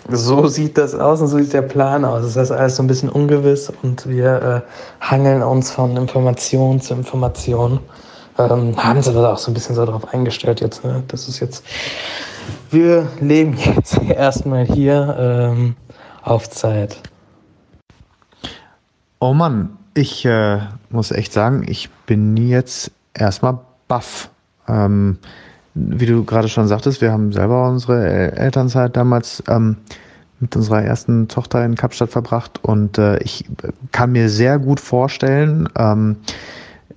so 0.09 0.47
sieht 0.47 0.79
das 0.79 0.95
aus 0.95 1.21
und 1.21 1.29
so 1.29 1.39
sieht 1.39 1.53
der 1.53 1.63
Plan 1.63 2.05
aus. 2.05 2.23
Das 2.23 2.37
ist 2.37 2.51
alles 2.51 2.77
so 2.77 2.83
ein 2.83 2.87
bisschen 2.87 3.09
ungewiss 3.09 3.73
und 3.83 4.09
wir 4.09 4.65
äh, 5.01 5.05
hangeln 5.05 5.43
uns 5.43 5.71
von 5.71 5.97
Information 5.97 6.81
zu 6.81 6.95
Information. 6.95 7.81
Ähm, 8.39 8.77
haben 8.77 8.99
uns 8.99 9.09
aber 9.09 9.33
auch 9.33 9.39
so 9.39 9.51
ein 9.51 9.55
bisschen 9.55 9.75
so 9.75 9.85
darauf 9.85 10.13
eingestellt 10.13 10.61
jetzt. 10.61 10.85
Ne? 10.85 11.03
Das 11.09 11.29
ist 11.29 11.41
jetzt, 11.41 11.65
wir 12.71 13.09
leben 13.21 13.57
jetzt 13.57 13.99
erstmal 14.09 14.65
hier 14.65 15.17
ähm, 15.19 15.77
auf 16.23 16.49
Zeit. 16.49 16.99
Oh 19.19 19.35
Mann, 19.35 19.77
ich 19.95 20.25
äh, 20.25 20.61
muss 20.91 21.11
echt 21.11 21.33
sagen, 21.33 21.65
ich 21.67 21.91
bin 22.07 22.37
jetzt 22.37 22.93
erstmal 23.19 23.59
baff. 23.89 24.31
Ähm, 24.67 25.19
wie 25.75 26.07
du 26.07 26.25
gerade 26.25 26.49
schon 26.49 26.67
sagtest, 26.67 27.01
wir 27.01 27.13
haben 27.13 27.33
selber 27.33 27.69
unsere 27.69 28.37
Elternzeit 28.37 28.97
damals 28.97 29.43
ähm, 29.49 29.77
mit 30.41 30.55
unserer 30.57 30.83
ersten 30.83 31.29
Tochter 31.29 31.65
in 31.65 31.75
Kapstadt 31.75 32.11
verbracht 32.11 32.61
und 32.63 32.99
äh, 32.99 33.19
ich 33.23 33.45
kann 33.93 34.13
mir 34.13 34.29
sehr 34.29 34.59
gut 34.59 34.81
vorstellen, 34.81 35.69
ähm, 35.77 36.17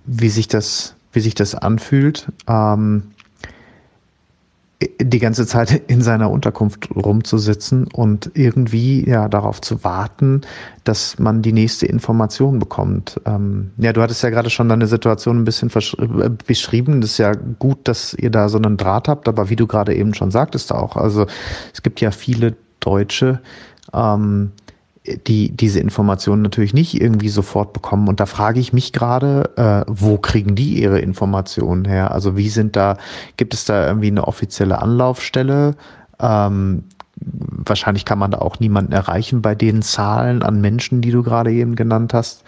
wie 0.06 0.30
sich 0.30 0.48
das, 0.48 0.96
wie 1.12 1.20
sich 1.20 1.36
das 1.36 1.56
anfühlt. 1.56 2.28
Ähm, 2.48 3.12
die 5.00 5.20
ganze 5.20 5.46
Zeit 5.46 5.84
in 5.88 6.02
seiner 6.02 6.32
Unterkunft 6.32 6.90
rumzusitzen 6.96 7.88
und 7.88 8.32
irgendwie 8.34 9.08
ja 9.08 9.28
darauf 9.28 9.62
zu 9.62 9.84
warten, 9.84 10.42
dass 10.84 11.20
man 11.20 11.42
die 11.42 11.54
nächste 11.54 11.86
Information 11.86 12.60
bekommt. 12.60 13.20
Ähm, 13.26 13.72
ja, 13.78 13.94
du 13.94 14.02
hattest 14.02 14.24
ja 14.24 14.30
gerade 14.30 14.50
schon 14.50 14.70
deine 14.70 14.88
Situation 14.88 15.42
ein 15.42 15.46
bisschen 15.46 15.70
äh, 15.70 16.30
beschrieben. 16.46 17.02
Das 17.02 17.12
ist 17.12 17.18
ja 17.20 17.34
gut, 17.34 17.88
dass 17.88 18.14
ihr 18.14 18.32
da 18.32 18.50
so 18.50 18.58
einen 18.58 18.78
Draht 18.78 19.08
habt, 19.08 19.28
aber 19.28 19.50
wie 19.50 19.56
du 19.56 19.68
gerade 19.68 19.96
eben 19.96 20.14
schon 20.14 20.32
sagtest 20.32 20.72
auch, 20.72 20.96
also 20.96 21.28
es 21.74 21.84
gibt 21.84 22.02
ja 22.02 22.12
viele 22.12 22.56
Deutsche, 22.80 23.42
ähm, 23.94 24.52
die 25.06 25.50
diese 25.50 25.80
Informationen 25.80 26.44
natürlich 26.44 26.74
nicht 26.74 27.00
irgendwie 27.00 27.30
sofort 27.30 27.74
bekommen. 27.74 28.08
Und 28.08 28.20
da 28.20 28.26
frage 28.28 28.60
ich 28.60 28.72
mich 28.72 28.94
gerade, 28.94 29.50
äh, 29.56 29.84
wo 29.88 30.18
kriegen 30.18 30.56
die 30.56 30.80
ihre 30.80 31.00
Informationen 31.00 31.86
her? 31.86 32.12
Also 32.12 32.38
wie 32.38 32.50
sind 32.50 32.76
da, 32.76 32.98
gibt 33.38 33.54
es 33.54 33.66
da 33.66 33.88
irgendwie 33.88 34.08
eine 34.08 34.28
offizielle 34.28 34.80
Anlaufstelle? 34.82 35.76
Ähm, 36.20 36.84
wahrscheinlich 37.16 38.06
kann 38.06 38.20
man 38.20 38.32
da 38.32 38.40
auch 38.40 38.60
niemanden 38.60 38.92
erreichen 38.92 39.42
bei 39.42 39.56
den 39.56 39.82
Zahlen 39.82 40.44
an 40.44 40.62
Menschen, 40.62 41.02
die 41.02 41.12
du 41.12 41.24
gerade 41.24 41.52
eben 41.52 41.76
genannt 41.76 42.14
hast. 42.14 42.44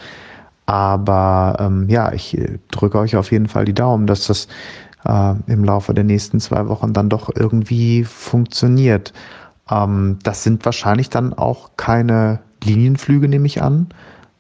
Aber 0.66 1.58
ähm, 1.60 1.90
ja, 1.90 2.14
ich 2.14 2.40
drücke 2.72 3.00
euch 3.00 3.16
auf 3.16 3.32
jeden 3.32 3.48
Fall 3.48 3.66
die 3.66 3.74
Daumen, 3.74 4.08
dass 4.08 4.28
das 4.28 4.48
äh, 5.06 5.34
im 5.48 5.64
Laufe 5.64 5.94
der 5.94 6.04
nächsten 6.04 6.40
zwei 6.40 6.68
Wochen 6.68 6.94
dann 6.94 7.10
doch 7.10 7.30
irgendwie 7.36 8.04
funktioniert. 8.04 9.12
Ähm, 9.70 10.20
das 10.24 10.44
sind 10.44 10.66
wahrscheinlich 10.66 11.10
dann 11.10 11.34
auch 11.34 11.72
keine 11.78 12.40
Linienflüge, 12.64 13.28
nehme 13.28 13.48
ich 13.48 13.62
an, 13.62 13.90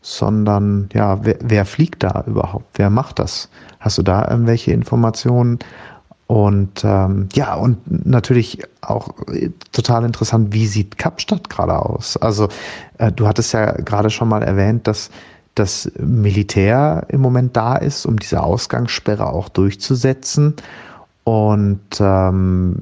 sondern 0.01 0.89
ja, 0.93 1.23
wer, 1.23 1.38
wer 1.41 1.65
fliegt 1.65 2.03
da 2.03 2.23
überhaupt? 2.27 2.65
Wer 2.75 2.89
macht 2.89 3.19
das? 3.19 3.49
Hast 3.79 3.97
du 3.97 4.03
da 4.03 4.27
irgendwelche 4.29 4.71
Informationen? 4.71 5.59
Und 6.27 6.83
ähm, 6.83 7.27
ja, 7.33 7.53
und 7.55 8.05
natürlich 8.05 8.63
auch 8.81 9.09
äh, 9.27 9.49
total 9.71 10.05
interessant, 10.05 10.53
wie 10.53 10.67
sieht 10.67 10.97
Kapstadt 10.97 11.49
gerade 11.49 11.77
aus? 11.77 12.17
Also 12.17 12.47
äh, 12.97 13.12
du 13.12 13.27
hattest 13.27 13.53
ja 13.53 13.71
gerade 13.73 14.09
schon 14.09 14.29
mal 14.29 14.41
erwähnt, 14.41 14.88
dass 14.88 15.09
das 15.55 15.91
Militär 15.99 17.05
im 17.09 17.21
Moment 17.21 17.55
da 17.55 17.75
ist, 17.75 18.05
um 18.05 18.17
diese 18.17 18.41
Ausgangssperre 18.41 19.27
auch 19.27 19.49
durchzusetzen. 19.49 20.55
Und 21.25 21.79
ähm, 22.01 22.75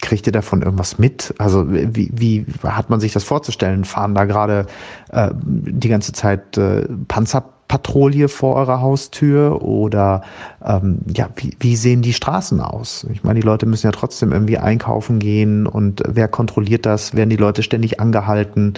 kriegt 0.00 0.26
ihr 0.26 0.32
davon 0.32 0.62
irgendwas 0.62 0.98
mit? 0.98 1.32
Also 1.38 1.66
wie, 1.70 2.10
wie 2.12 2.44
hat 2.64 2.90
man 2.90 2.98
sich 2.98 3.12
das 3.12 3.22
vorzustellen? 3.22 3.84
Fahren 3.84 4.14
da 4.14 4.24
gerade 4.24 4.66
äh, 5.10 5.30
die 5.44 5.88
ganze 5.88 6.12
Zeit 6.12 6.58
äh, 6.58 6.88
Panzerpatrouille 7.06 8.28
vor 8.28 8.56
eurer 8.56 8.80
Haustür 8.80 9.62
oder 9.62 10.22
ähm, 10.64 10.98
ja, 11.14 11.28
wie, 11.36 11.56
wie 11.60 11.76
sehen 11.76 12.02
die 12.02 12.12
Straßen 12.12 12.60
aus? 12.60 13.06
Ich 13.12 13.22
meine, 13.22 13.38
die 13.38 13.46
Leute 13.46 13.66
müssen 13.66 13.86
ja 13.86 13.92
trotzdem 13.92 14.32
irgendwie 14.32 14.58
einkaufen 14.58 15.20
gehen 15.20 15.68
und 15.68 16.02
wer 16.08 16.26
kontrolliert 16.26 16.86
das? 16.86 17.14
Werden 17.14 17.30
die 17.30 17.36
Leute 17.36 17.62
ständig 17.62 18.00
angehalten? 18.00 18.74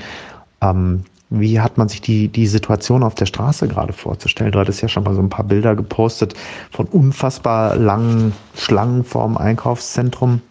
Ähm, 0.60 1.04
wie 1.40 1.60
hat 1.60 1.78
man 1.78 1.88
sich 1.88 2.00
die, 2.00 2.28
die 2.28 2.46
Situation 2.46 3.02
auf 3.02 3.14
der 3.14 3.26
Straße 3.26 3.66
gerade 3.68 3.92
vorzustellen? 3.92 4.52
Du 4.52 4.58
hattest 4.58 4.82
ja 4.82 4.88
schon 4.88 5.04
mal 5.04 5.14
so 5.14 5.20
ein 5.20 5.30
paar 5.30 5.44
Bilder 5.44 5.74
gepostet 5.74 6.34
von 6.70 6.86
unfassbar 6.86 7.76
langen 7.76 8.32
Schlangen 8.54 9.04
vorm 9.04 9.36
Einkaufszentrum. 9.36 10.42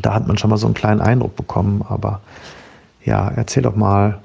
Da 0.00 0.14
hat 0.14 0.26
man 0.26 0.38
schon 0.38 0.50
mal 0.50 0.56
so 0.56 0.66
einen 0.66 0.74
kleinen 0.74 1.00
Eindruck 1.00 1.36
bekommen, 1.36 1.84
aber 1.86 2.20
ja, 3.04 3.30
erzähl 3.36 3.62
doch 3.62 3.76
mal, 3.76 4.20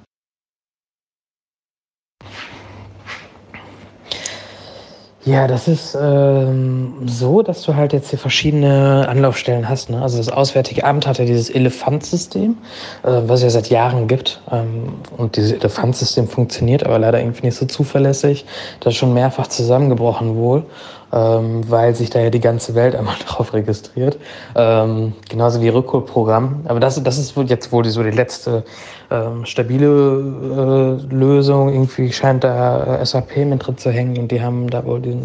Ja, 5.28 5.46
das 5.46 5.68
ist 5.68 5.98
ähm, 6.00 6.94
so, 7.06 7.42
dass 7.42 7.62
du 7.64 7.76
halt 7.76 7.92
jetzt 7.92 8.12
hier 8.12 8.20
verschiedene 8.20 9.06
Anlaufstellen 9.10 9.68
hast. 9.68 9.90
Ne? 9.90 10.02
Also 10.02 10.18
das 10.18 10.30
Auswärtige 10.30 10.86
Amt 10.86 11.06
hat 11.06 11.18
ja 11.18 11.26
dieses 11.26 11.50
Elefantsystem, 11.50 12.56
äh, 13.04 13.08
was 13.28 13.40
es 13.40 13.44
ja 13.44 13.50
seit 13.50 13.70
Jahren 13.70 14.08
gibt. 14.08 14.40
Ähm, 14.50 14.94
und 15.18 15.36
dieses 15.36 15.52
Elefantsystem 15.52 16.30
funktioniert 16.30 16.86
aber 16.86 16.98
leider 16.98 17.20
irgendwie 17.20 17.48
nicht 17.48 17.58
so 17.58 17.66
zuverlässig. 17.66 18.46
Das 18.80 18.94
ist 18.94 19.00
schon 19.00 19.14
mehrfach 19.14 19.48
zusammengebrochen 19.48 20.38
wohl 20.38 20.64
ähm, 21.12 21.70
weil 21.70 21.96
sich 21.96 22.10
da 22.10 22.20
ja 22.20 22.30
die 22.30 22.40
ganze 22.40 22.76
Welt 22.76 22.96
einmal 22.96 23.16
drauf 23.26 23.54
registriert. 23.54 24.18
Ähm, 24.56 25.14
genauso 25.30 25.62
wie 25.62 25.70
Rückholprogramm. 25.70 26.66
Aber 26.68 26.80
das, 26.80 27.02
das 27.02 27.18
ist 27.18 27.36
jetzt 27.48 27.72
wohl 27.72 27.84
die, 27.84 27.90
so 27.90 28.04
die 28.04 28.12
letzte 28.12 28.64
ähm, 29.12 29.46
stabile 29.46 29.88
äh, 29.88 31.14
Lösung. 31.14 31.70
Irgendwie 31.70 32.12
scheint 32.12 32.44
da 32.44 33.04
SAP 33.06 33.38
mit 33.38 33.66
drin 33.66 33.78
zu 33.78 33.92
hängen 33.92 34.18
und 34.18 34.32
die 34.32 34.42
haben 34.42 34.70
da 34.70 34.86
wohl 34.86 35.02
die 35.02 35.18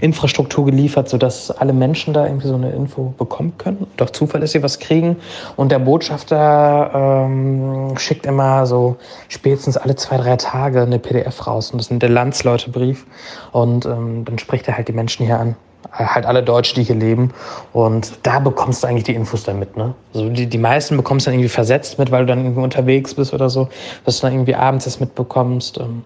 Infrastruktur 0.00 0.66
geliefert, 0.66 1.08
sodass 1.08 1.50
alle 1.50 1.72
Menschen 1.72 2.14
da 2.14 2.26
irgendwie 2.26 2.48
so 2.48 2.54
eine 2.54 2.70
Info 2.72 3.14
bekommen 3.16 3.54
können 3.58 3.86
auch 4.02 4.10
zuverlässig 4.10 4.62
was 4.62 4.78
kriegen. 4.78 5.16
Und 5.56 5.72
der 5.72 5.78
Botschafter 5.78 6.90
ähm, 6.94 7.94
schickt 7.96 8.26
immer 8.26 8.66
so 8.66 8.96
spätestens 9.28 9.76
alle 9.76 9.96
zwei, 9.96 10.18
drei 10.18 10.36
Tage 10.36 10.82
eine 10.82 10.98
PDF 10.98 11.46
raus. 11.46 11.70
Und 11.70 11.78
das 11.78 11.90
ist 11.90 12.02
der 12.02 12.08
Landsleutebrief. 12.10 13.06
Und 13.52 13.86
ähm, 13.86 14.24
dann 14.24 14.38
spricht 14.38 14.68
er 14.68 14.76
halt 14.76 14.88
die 14.88 14.92
Menschen 14.92 15.24
hier 15.24 15.38
an. 15.38 15.56
Halt 15.92 16.24
alle 16.24 16.42
Deutschen, 16.42 16.76
die 16.76 16.84
hier 16.84 16.96
leben. 16.96 17.32
Und 17.72 18.12
da 18.22 18.38
bekommst 18.38 18.82
du 18.82 18.86
eigentlich 18.86 19.04
die 19.04 19.14
Infos 19.14 19.44
dann 19.44 19.58
mit. 19.58 19.76
Ne? 19.76 19.94
Also 20.14 20.30
die, 20.30 20.46
die 20.46 20.58
meisten 20.58 20.96
bekommst 20.96 21.26
du 21.26 21.30
dann 21.30 21.38
irgendwie 21.38 21.50
versetzt 21.50 21.98
mit, 21.98 22.10
weil 22.10 22.20
du 22.20 22.26
dann 22.26 22.44
irgendwie 22.44 22.62
unterwegs 22.62 23.14
bist 23.14 23.34
oder 23.34 23.50
so, 23.50 23.68
dass 24.04 24.18
du 24.18 24.26
dann 24.26 24.32
irgendwie 24.32 24.54
abends 24.54 24.86
das 24.86 25.00
mitbekommst. 25.00 25.78
Ähm, 25.78 26.02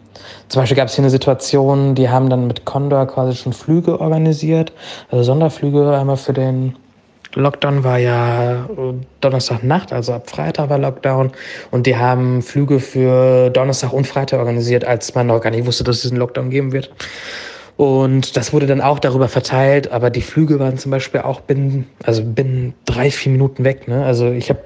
zum 0.48 0.62
Beispiel 0.62 0.76
gab 0.76 0.88
es 0.88 0.94
hier 0.94 1.04
eine 1.04 1.10
Situation, 1.10 1.94
die 1.94 2.08
haben 2.08 2.28
dann 2.28 2.46
mit 2.46 2.64
Condor 2.64 3.06
quasi 3.06 3.36
schon 3.36 3.52
Flüge 3.52 4.00
organisiert, 4.00 4.72
also 5.10 5.22
Sonderflüge 5.22 5.96
einmal 5.96 6.16
für 6.16 6.32
den 6.32 6.74
Lockdown 7.36 7.84
war 7.84 7.98
ja 7.98 8.64
äh, 8.64 8.94
Donnerstagnacht, 9.20 9.92
also 9.92 10.14
ab 10.14 10.28
Freitag 10.28 10.70
war 10.70 10.78
Lockdown. 10.78 11.32
Und 11.70 11.86
die 11.86 11.96
haben 11.96 12.40
Flüge 12.40 12.80
für 12.80 13.50
Donnerstag 13.50 13.92
und 13.92 14.06
Freitag 14.06 14.40
organisiert, 14.40 14.84
als 14.86 15.14
man 15.14 15.26
noch 15.26 15.40
gar 15.40 15.50
nicht 15.50 15.66
wusste, 15.66 15.84
dass 15.84 16.04
es 16.04 16.10
einen 16.10 16.18
Lockdown 16.18 16.48
geben 16.48 16.72
wird. 16.72 16.90
Und 17.76 18.36
das 18.36 18.52
wurde 18.52 18.66
dann 18.66 18.80
auch 18.80 18.98
darüber 18.98 19.28
verteilt, 19.28 19.92
aber 19.92 20.08
die 20.08 20.22
Flüge 20.22 20.58
waren 20.58 20.78
zum 20.78 20.90
Beispiel 20.90 21.20
auch 21.20 21.40
binnen, 21.40 21.86
also 22.02 22.24
binnen 22.24 22.74
drei, 22.86 23.10
vier 23.10 23.32
Minuten 23.32 23.64
weg. 23.64 23.86
Ne? 23.86 24.04
Also 24.04 24.30
ich 24.30 24.48
habe 24.48 24.60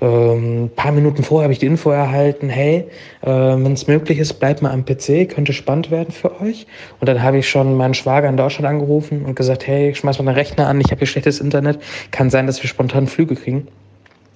ähm, 0.00 0.70
paar 0.74 0.92
Minuten 0.92 1.22
vorher 1.22 1.44
habe 1.44 1.52
ich 1.52 1.58
die 1.58 1.66
Info 1.66 1.90
erhalten, 1.90 2.48
hey, 2.48 2.86
äh, 3.22 3.26
wenn 3.26 3.72
es 3.72 3.86
möglich 3.86 4.18
ist, 4.18 4.34
bleibt 4.34 4.60
mal 4.60 4.70
am 4.70 4.84
PC, 4.84 5.28
könnte 5.28 5.52
spannend 5.52 5.90
werden 5.90 6.12
für 6.12 6.40
euch. 6.40 6.66
Und 7.00 7.08
dann 7.08 7.22
habe 7.22 7.38
ich 7.38 7.48
schon 7.48 7.76
meinen 7.76 7.94
Schwager 7.94 8.28
in 8.28 8.36
Deutschland 8.36 8.68
angerufen 8.68 9.24
und 9.24 9.36
gesagt, 9.36 9.66
hey, 9.66 9.94
schmeiß 9.94 10.18
mal 10.18 10.32
den 10.32 10.34
Rechner 10.34 10.66
an, 10.66 10.80
ich 10.80 10.90
habe 10.90 10.98
hier 10.98 11.06
schlechtes 11.06 11.40
Internet, 11.40 11.78
kann 12.10 12.30
sein, 12.30 12.46
dass 12.46 12.62
wir 12.62 12.68
spontan 12.68 13.06
Flüge 13.06 13.36
kriegen. 13.36 13.68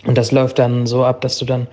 Und 0.06 0.16
das 0.16 0.32
läuft 0.32 0.58
dann 0.58 0.86
so 0.86 1.04
ab, 1.04 1.20
dass 1.20 1.36
du 1.36 1.44
dann, 1.44 1.66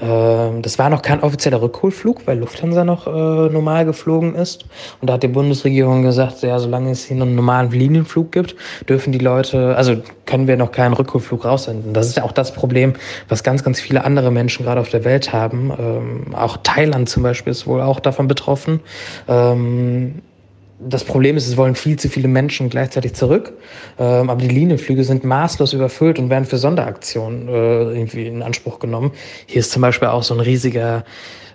äh, 0.00 0.60
das 0.62 0.78
war 0.78 0.88
noch 0.88 1.02
kein 1.02 1.22
offizieller 1.22 1.60
Rückholflug, 1.60 2.26
weil 2.26 2.38
Lufthansa 2.38 2.82
noch 2.82 3.06
äh, 3.06 3.10
normal 3.52 3.84
geflogen 3.84 4.34
ist. 4.34 4.64
Und 5.02 5.10
da 5.10 5.14
hat 5.14 5.22
die 5.22 5.28
Bundesregierung 5.28 6.02
gesagt, 6.02 6.40
ja, 6.42 6.58
solange 6.58 6.90
es 6.90 7.04
hier 7.04 7.20
einen 7.20 7.34
normalen 7.34 7.70
Linienflug 7.70 8.32
gibt, 8.32 8.56
dürfen 8.88 9.12
die 9.12 9.18
Leute, 9.18 9.76
also 9.76 9.96
können 10.24 10.46
wir 10.46 10.56
noch 10.56 10.72
keinen 10.72 10.94
Rückholflug 10.94 11.44
raussenden. 11.44 11.92
Das 11.92 12.06
ist 12.06 12.16
ja 12.16 12.22
auch 12.22 12.32
das 12.32 12.54
Problem, 12.54 12.94
was 13.28 13.42
ganz, 13.42 13.62
ganz 13.62 13.80
viele 13.80 14.04
andere 14.04 14.30
Menschen 14.30 14.64
gerade 14.64 14.80
auf 14.80 14.88
der 14.88 15.04
Welt 15.04 15.34
haben. 15.34 15.70
Ähm, 15.78 16.34
auch 16.34 16.56
Thailand 16.62 17.10
zum 17.10 17.22
Beispiel 17.22 17.50
ist 17.50 17.66
wohl 17.66 17.82
auch 17.82 18.00
davon 18.00 18.28
betroffen. 18.28 18.80
Ähm, 19.28 20.22
das 20.78 21.04
Problem 21.04 21.36
ist, 21.36 21.46
es 21.46 21.56
wollen 21.56 21.74
viel 21.74 21.98
zu 21.98 22.08
viele 22.08 22.28
Menschen 22.28 22.68
gleichzeitig 22.68 23.14
zurück, 23.14 23.52
ähm, 23.98 24.30
aber 24.30 24.40
die 24.40 24.48
Linienflüge 24.48 25.04
sind 25.04 25.24
maßlos 25.24 25.72
überfüllt 25.72 26.18
und 26.18 26.30
werden 26.30 26.44
für 26.44 26.58
Sonderaktionen 26.58 27.48
äh, 27.48 27.52
irgendwie 27.52 28.26
in 28.26 28.42
Anspruch 28.42 28.78
genommen. 28.78 29.12
Hier 29.46 29.60
ist 29.60 29.70
zum 29.70 29.82
Beispiel 29.82 30.08
auch 30.08 30.22
so 30.22 30.34
ein 30.34 30.40
riesiger 30.40 31.04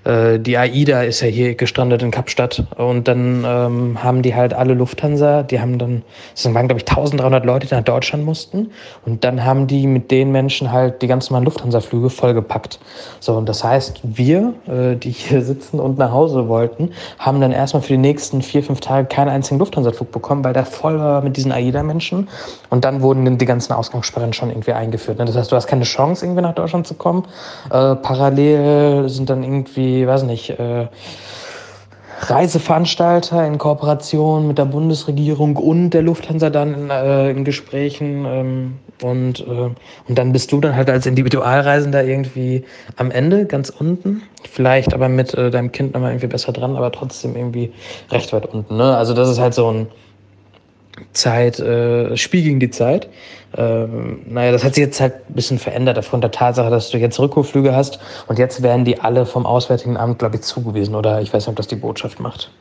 äh, 0.10 0.39
die 0.39 0.58
AIDA 0.58 1.04
ist 1.04 1.22
ja 1.22 1.28
hier 1.28 1.56
gestrandet 1.56 2.02
in 2.02 2.12
Kapstadt 2.12 2.63
und 2.78 3.08
dann 3.08 3.43
ähm, 3.45 4.04
haben 4.04 4.22
die 4.22 4.34
halt 4.34 4.54
alle 4.54 4.74
Lufthansa, 4.74 5.43
die 5.43 5.60
haben 5.60 5.78
dann, 5.78 6.02
es 6.36 6.45
waren 6.45 6.67
glaube 6.67 6.82
ich 6.82 6.89
1300 6.89 7.45
Leute, 7.45 7.67
die 7.67 7.76
nach 7.76 7.84
Deutschland 7.84 8.26
mussten 8.26 8.72
und 9.06 9.24
dann 9.24 9.45
haben 9.45 9.67
die 9.67 9.86
mit 9.86 10.10
den 10.10 10.32
Menschen 10.32 10.72
halt 10.72 11.02
die 11.02 11.08
ganz 11.08 11.30
normalen 11.30 11.45
Lufthansa-Flüge 11.45 12.10
vollgepackt. 12.10 12.80
So, 13.19 13.36
und 13.36 13.48
das 13.48 13.63
heißt, 13.63 14.02
wir, 14.04 14.54
äh, 14.67 14.95
die 14.95 15.12
hier 15.12 15.43
sitzen 15.43 15.80
und 15.80 15.98
nach 15.98 16.12
Hause 16.12 16.48
wollten, 16.48 16.91
haben 17.19 17.39
dann 17.39 17.52
erstmal 17.52 17.84
für 17.84 17.93
die 17.93 17.98
nächsten 17.98 18.41
vier, 18.41 18.63
fünf 18.63 18.80
Tage 18.80 19.08
keinen 19.08 19.30
einzigen 19.30 19.60
Lufthansa-Flug 19.60 20.12
bekommen, 20.12 20.43
weil 20.43 20.54
der 20.54 20.65
voll 20.65 21.00
war 21.00 21.22
mit 21.22 21.38
diesen 21.38 21.52
AIDA-Menschen 21.52 22.30
und 22.69 22.84
dann 22.84 23.02
wurden 23.02 23.38
die 23.38 23.45
ganzen 23.45 23.74
Ausgangssperren 23.74 24.34
schon 24.34 24.50
irgendwie 24.50 24.74
eingeführt. 24.74 25.19
Ne? 25.19 25.26
Das 25.26 25.36
heißt, 25.36 25.52
du 25.52 25.56
hast 25.56 25.67
keine 25.67 25.84
Chance, 25.84 26.26
irgendwie 26.26 26.41
nach 26.41 26.56
Deutschland 26.56 26.88
zu 26.88 26.95
kommen. 26.95 27.26
Äh, 27.69 27.95
parallel 27.95 29.08
sind 29.08 29.30
dann 29.30 29.43
irgendwie 29.43 29.98
irgendwie, 29.99 30.07
weiß 30.07 30.23
nicht, 30.23 30.49
äh, 30.51 30.88
Reiseveranstalter 32.21 33.45
in 33.47 33.57
Kooperation 33.57 34.47
mit 34.47 34.57
der 34.57 34.65
Bundesregierung 34.65 35.55
und 35.55 35.91
der 35.91 36.01
Lufthansa 36.01 36.49
dann 36.49 36.89
äh, 36.89 37.31
in 37.31 37.45
Gesprächen 37.45 38.25
ähm, 38.25 38.79
und, 39.01 39.39
äh, 39.39 39.69
und 40.07 40.17
dann 40.17 40.33
bist 40.33 40.51
du 40.51 40.59
dann 40.59 40.75
halt 40.75 40.89
als 40.89 41.05
Individualreisender 41.05 42.03
irgendwie 42.03 42.65
am 42.97 43.09
Ende, 43.09 43.45
ganz 43.45 43.69
unten, 43.69 44.23
vielleicht 44.49 44.93
aber 44.93 45.07
mit 45.07 45.33
äh, 45.33 45.49
deinem 45.49 45.71
Kind 45.71 45.93
nochmal 45.93 46.12
irgendwie 46.12 46.27
besser 46.27 46.51
dran, 46.51 46.75
aber 46.75 46.91
trotzdem 46.91 47.38
irgendwie 47.38 47.71
recht 48.12 48.33
weit 48.33 48.47
unten. 48.47 48.75
Ne? 48.75 48.97
Also 48.97 49.13
das 49.13 49.29
ist 49.29 49.39
halt 49.39 49.53
so 49.53 49.71
ein 49.71 49.88
Zeit, 51.13 51.59
äh, 51.59 52.15
Spiel 52.17 52.43
gegen 52.43 52.59
die 52.59 52.69
Zeit. 52.69 53.09
Ähm, 53.57 54.21
naja, 54.27 54.51
das 54.51 54.63
hat 54.63 54.75
sich 54.75 54.83
jetzt 54.83 55.01
halt 55.01 55.15
ein 55.29 55.33
bisschen 55.33 55.57
verändert 55.57 55.97
aufgrund 55.97 56.23
der 56.23 56.31
Tatsache, 56.31 56.69
dass 56.69 56.89
du 56.91 56.97
jetzt 56.97 57.19
Rückholflüge 57.19 57.75
hast 57.75 57.99
und 58.27 58.38
jetzt 58.38 58.62
werden 58.62 58.85
die 58.85 58.99
alle 58.99 59.25
vom 59.25 59.45
Auswärtigen 59.45 59.97
Amt, 59.97 60.19
glaube 60.19 60.35
ich, 60.35 60.41
zugewiesen 60.41 60.95
oder 60.95 61.21
ich 61.21 61.33
weiß 61.33 61.43
nicht, 61.43 61.49
ob 61.49 61.55
das 61.55 61.67
die 61.67 61.75
Botschaft 61.75 62.19
macht. 62.19 62.51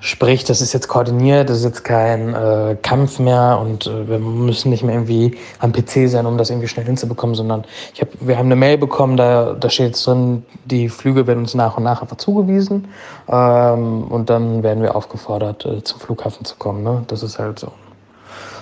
Sprich, 0.00 0.44
das 0.44 0.60
ist 0.60 0.72
jetzt 0.72 0.86
koordiniert, 0.86 1.50
das 1.50 1.58
ist 1.58 1.64
jetzt 1.64 1.82
kein 1.82 2.32
äh, 2.32 2.76
Kampf 2.82 3.18
mehr 3.18 3.58
und 3.60 3.88
äh, 3.88 4.08
wir 4.08 4.20
müssen 4.20 4.70
nicht 4.70 4.84
mehr 4.84 4.94
irgendwie 4.94 5.36
am 5.58 5.72
PC 5.72 6.08
sein, 6.08 6.24
um 6.24 6.38
das 6.38 6.50
irgendwie 6.50 6.68
schnell 6.68 6.86
hinzubekommen, 6.86 7.34
sondern 7.34 7.64
ich 7.94 8.00
hab, 8.00 8.08
wir 8.20 8.38
haben 8.38 8.46
eine 8.46 8.54
Mail 8.54 8.78
bekommen, 8.78 9.16
da, 9.16 9.54
da 9.54 9.68
steht 9.68 9.86
jetzt 9.86 10.06
drin, 10.06 10.44
die 10.66 10.88
Flüge 10.88 11.26
werden 11.26 11.40
uns 11.40 11.54
nach 11.54 11.76
und 11.76 11.82
nach 11.82 12.00
einfach 12.00 12.16
zugewiesen 12.16 12.86
ähm, 13.28 14.04
und 14.04 14.30
dann 14.30 14.62
werden 14.62 14.84
wir 14.84 14.94
aufgefordert, 14.94 15.66
äh, 15.66 15.82
zum 15.82 15.98
Flughafen 15.98 16.44
zu 16.44 16.54
kommen. 16.54 16.84
Ne? 16.84 17.02
Das 17.08 17.24
ist 17.24 17.40
halt 17.40 17.58
so, 17.58 17.72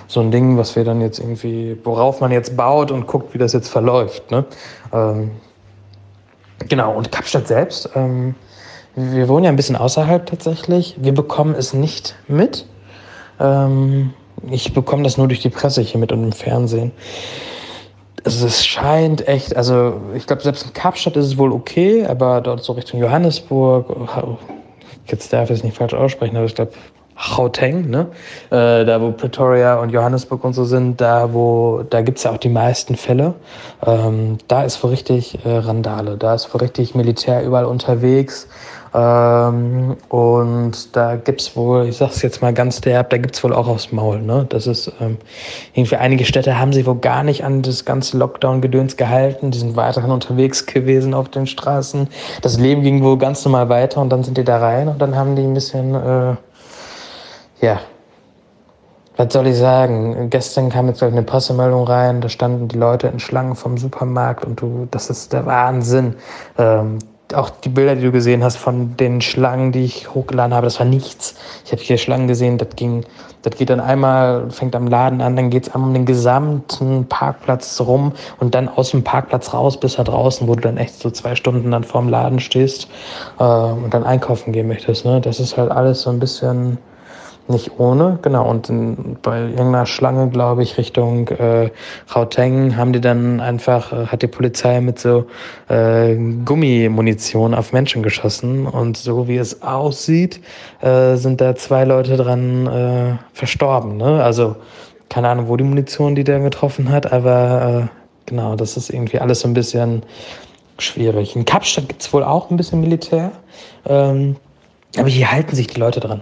so 0.07 0.21
ein 0.21 0.31
Ding, 0.31 0.57
was 0.57 0.75
wir 0.75 0.85
dann 0.85 1.01
jetzt 1.01 1.19
irgendwie, 1.19 1.77
worauf 1.83 2.19
man 2.19 2.31
jetzt 2.31 2.57
baut 2.57 2.89
und 2.89 3.05
guckt, 3.05 3.35
wie 3.35 3.37
das 3.37 3.53
jetzt 3.53 3.69
verläuft. 3.69 4.31
Ne? 4.31 4.43
Ähm, 4.91 5.29
genau, 6.67 6.95
und 6.95 7.11
Kapstadt 7.11 7.47
selbst. 7.47 7.91
Ähm, 7.93 8.33
wir 8.97 9.29
wohnen 9.29 9.45
ja 9.45 9.51
ein 9.51 9.55
bisschen 9.55 9.75
außerhalb 9.75 10.25
tatsächlich. 10.25 10.95
Wir 10.97 11.13
bekommen 11.13 11.53
es 11.53 11.71
nicht 11.71 12.15
mit. 12.27 12.65
Ähm, 13.39 14.13
ich 14.49 14.73
bekomme 14.73 15.03
das 15.03 15.17
nur 15.17 15.27
durch 15.27 15.39
die 15.39 15.49
Presse 15.49 15.81
hier 15.81 15.99
mit 15.99 16.11
und 16.11 16.23
im 16.23 16.31
Fernsehen. 16.31 16.91
Also 18.23 18.47
es 18.47 18.65
scheint 18.65 19.27
echt, 19.27 19.55
also 19.55 20.01
ich 20.15 20.25
glaube, 20.25 20.41
selbst 20.41 20.65
in 20.65 20.73
Kapstadt 20.73 21.15
ist 21.15 21.25
es 21.25 21.37
wohl 21.37 21.51
okay, 21.51 22.07
aber 22.07 22.41
dort 22.41 22.63
so 22.63 22.73
Richtung 22.73 22.99
Johannesburg, 22.99 23.85
jetzt 25.05 25.31
darf 25.31 25.51
ich 25.51 25.59
es 25.59 25.63
nicht 25.63 25.77
falsch 25.77 25.93
aussprechen, 25.93 26.35
aber 26.35 26.47
ich 26.47 26.55
glaube 26.55 26.71
Gauteng, 27.17 27.89
ne? 27.89 28.07
Äh, 28.49 28.85
da 28.85 29.01
wo 29.01 29.11
Pretoria 29.11 29.79
und 29.79 29.89
Johannesburg 29.89 30.43
und 30.43 30.53
so 30.53 30.65
sind, 30.65 31.01
da 31.01 31.33
wo, 31.33 31.83
da 31.89 32.01
gibt's 32.01 32.23
ja 32.23 32.31
auch 32.31 32.37
die 32.37 32.49
meisten 32.49 32.95
Fälle. 32.95 33.33
Ähm, 33.85 34.37
da 34.47 34.63
ist 34.63 34.83
wohl 34.83 34.91
richtig 34.91 35.39
äh, 35.43 35.57
Randale, 35.57 36.17
da 36.17 36.35
ist 36.35 36.53
wohl 36.53 36.61
richtig 36.61 36.95
Militär 36.95 37.43
überall 37.43 37.65
unterwegs. 37.65 38.47
Ähm, 38.93 39.97
und 40.09 40.95
da 40.95 41.15
gibt's 41.17 41.55
wohl, 41.55 41.87
ich 41.87 41.97
sag's 41.97 42.21
jetzt 42.21 42.41
mal 42.41 42.53
ganz 42.53 42.81
derb, 42.81 43.09
da 43.09 43.17
gibt's 43.17 43.43
wohl 43.43 43.53
auch 43.53 43.67
aufs 43.67 43.91
Maul. 43.91 44.21
Ne? 44.21 44.45
Das 44.49 44.65
ist 44.65 44.91
ähm, 45.01 45.17
irgendwie 45.73 45.97
einige 45.97 46.25
Städte 46.25 46.57
haben 46.57 46.73
sich 46.73 46.85
wohl 46.85 46.97
gar 46.97 47.23
nicht 47.23 47.43
an 47.43 47.61
das 47.61 47.85
ganze 47.85 48.17
Lockdown-Gedöns 48.17 48.97
gehalten. 48.97 49.51
Die 49.51 49.59
sind 49.59 49.75
weiterhin 49.75 50.11
unterwegs 50.11 50.65
gewesen 50.65 51.13
auf 51.13 51.29
den 51.29 51.47
Straßen. 51.47 52.07
Das 52.41 52.57
Leben 52.57 52.81
ging 52.81 53.03
wohl 53.03 53.17
ganz 53.17 53.43
normal 53.43 53.69
weiter 53.69 54.01
und 54.01 54.09
dann 54.09 54.23
sind 54.23 54.37
die 54.37 54.43
da 54.43 54.57
rein 54.57 54.87
und 54.87 55.01
dann 55.01 55.15
haben 55.15 55.35
die 55.35 55.43
ein 55.43 55.53
bisschen, 55.53 55.93
äh, 55.93 56.35
ja, 57.61 57.79
was 59.17 59.33
soll 59.33 59.47
ich 59.47 59.57
sagen? 59.57 60.29
Gestern 60.29 60.69
kam 60.69 60.87
jetzt, 60.87 61.01
eine 61.01 61.23
Pressemeldung 61.23 61.85
rein, 61.85 62.21
da 62.21 62.29
standen 62.29 62.67
die 62.67 62.77
Leute 62.77 63.07
in 63.07 63.19
Schlangen 63.19 63.55
vom 63.55 63.77
Supermarkt 63.77 64.45
und 64.45 64.61
du, 64.61 64.87
das 64.91 65.09
ist 65.09 65.33
der 65.33 65.45
Wahnsinn. 65.47 66.15
Ähm, 66.59 66.99
auch 67.33 67.49
die 67.49 67.69
Bilder, 67.69 67.95
die 67.95 68.03
du 68.03 68.11
gesehen 68.11 68.43
hast 68.43 68.57
von 68.57 68.95
den 68.95 69.19
Schlangen, 69.21 69.71
die 69.71 69.83
ich 69.83 70.13
hochgeladen 70.13 70.53
habe, 70.53 70.65
das 70.65 70.79
war 70.79 70.85
nichts. 70.85 71.35
Ich 71.65 71.71
habe 71.71 71.81
hier 71.81 71.97
Schlangen 71.97 72.27
gesehen, 72.27 72.57
das 72.57 72.69
ging, 72.75 73.05
das 73.41 73.57
geht 73.57 73.69
dann 73.69 73.79
einmal, 73.79 74.49
fängt 74.49 74.75
am 74.75 74.87
Laden 74.87 75.19
an, 75.21 75.35
dann 75.35 75.49
geht 75.49 75.67
es 75.67 75.73
einmal 75.73 75.89
um 75.89 75.93
den 75.93 76.05
gesamten 76.05 77.05
Parkplatz 77.07 77.81
rum 77.81 78.13
und 78.39 78.55
dann 78.55 78.69
aus 78.69 78.91
dem 78.91 79.03
Parkplatz 79.03 79.53
raus 79.53 79.79
bis 79.79 79.95
da 79.95 80.03
draußen, 80.03 80.47
wo 80.47 80.55
du 80.55 80.61
dann 80.61 80.77
echt 80.77 80.99
so 80.99 81.09
zwei 81.09 81.35
Stunden 81.35 81.71
dann 81.71 81.83
vorm 81.83 82.07
Laden 82.07 82.39
stehst 82.39 82.87
äh, 83.39 83.43
und 83.43 83.93
dann 83.93 84.03
einkaufen 84.03 84.53
gehen 84.53 84.67
möchtest. 84.67 85.05
Ne? 85.05 85.19
Das 85.19 85.39
ist 85.39 85.57
halt 85.57 85.71
alles 85.71 86.03
so 86.03 86.09
ein 86.11 86.19
bisschen 86.19 86.77
nicht 87.49 87.79
ohne, 87.79 88.19
genau. 88.21 88.49
Und 88.49 88.69
in, 88.69 89.17
bei 89.21 89.41
irgendeiner 89.41 89.85
Schlange, 89.85 90.29
glaube 90.29 90.63
ich, 90.63 90.77
Richtung 90.77 91.27
äh, 91.29 91.71
Rauteng 92.13 92.77
haben 92.77 92.93
die 92.93 93.01
dann 93.01 93.39
einfach, 93.39 93.93
äh, 93.93 94.07
hat 94.07 94.21
die 94.21 94.27
Polizei 94.27 94.81
mit 94.81 94.99
so 94.99 95.25
äh, 95.69 96.15
Gummimunition 96.45 97.53
auf 97.53 97.73
Menschen 97.73 98.03
geschossen. 98.03 98.65
Und 98.65 98.97
so 98.97 99.27
wie 99.27 99.37
es 99.37 99.61
aussieht, 99.61 100.41
äh, 100.81 101.15
sind 101.15 101.41
da 101.41 101.55
zwei 101.55 101.85
Leute 101.85 102.17
dran 102.17 102.67
äh, 102.67 103.15
verstorben. 103.33 103.97
Ne? 103.97 104.23
Also 104.23 104.55
keine 105.09 105.29
Ahnung, 105.29 105.47
wo 105.47 105.55
die 105.55 105.63
Munition 105.63 106.15
die 106.15 106.23
der 106.23 106.39
getroffen 106.39 106.89
hat, 106.89 107.11
aber 107.11 107.89
äh, 107.89 107.97
genau, 108.25 108.55
das 108.55 108.77
ist 108.77 108.89
irgendwie 108.89 109.19
alles 109.19 109.41
so 109.41 109.47
ein 109.47 109.53
bisschen 109.53 110.03
schwierig. 110.79 111.35
In 111.35 111.45
Kapstadt 111.45 111.87
gibt's 111.87 112.11
wohl 112.13 112.23
auch 112.23 112.51
ein 112.51 112.57
bisschen 112.57 112.81
Militär. 112.81 113.31
Ähm, 113.85 114.35
aber 114.97 115.09
hier 115.09 115.31
halten 115.31 115.55
sich 115.55 115.67
die 115.67 115.79
Leute 115.79 115.99
dran. 115.99 116.21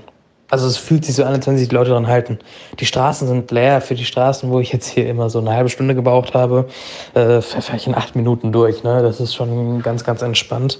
Also 0.50 0.68
es 0.68 0.78
fühlt 0.78 1.06
sich 1.06 1.16
so 1.16 1.24
an, 1.24 1.34
als 1.34 1.48
wenn 1.48 1.58
sich 1.58 1.70
die 1.70 1.76
Leute 1.76 1.90
daran 1.90 2.08
halten. 2.08 2.38
Die 2.80 2.86
Straßen 2.86 3.28
sind 3.28 3.50
leer. 3.50 3.82
Für 3.82 3.96
die 3.96 4.06
Straßen, 4.06 4.50
wo 4.52 4.60
ich 4.60 4.72
jetzt 4.72 4.88
hier 4.88 5.10
immer 5.10 5.30
so 5.30 5.40
eine 5.40 5.52
halbe 5.52 5.70
Stunde 5.70 5.96
gebraucht 5.96 6.36
habe, 6.36 6.68
äh, 7.16 7.42
fahre 7.42 7.78
ich 7.78 7.88
in 7.88 7.96
acht 7.96 8.16
Minuten 8.16 8.52
durch. 8.52 8.84
Ne? 8.84 9.02
Das 9.02 9.20
ist 9.20 9.34
schon 9.34 9.82
ganz, 9.82 10.04
ganz 10.04 10.22
entspannt. 10.22 10.80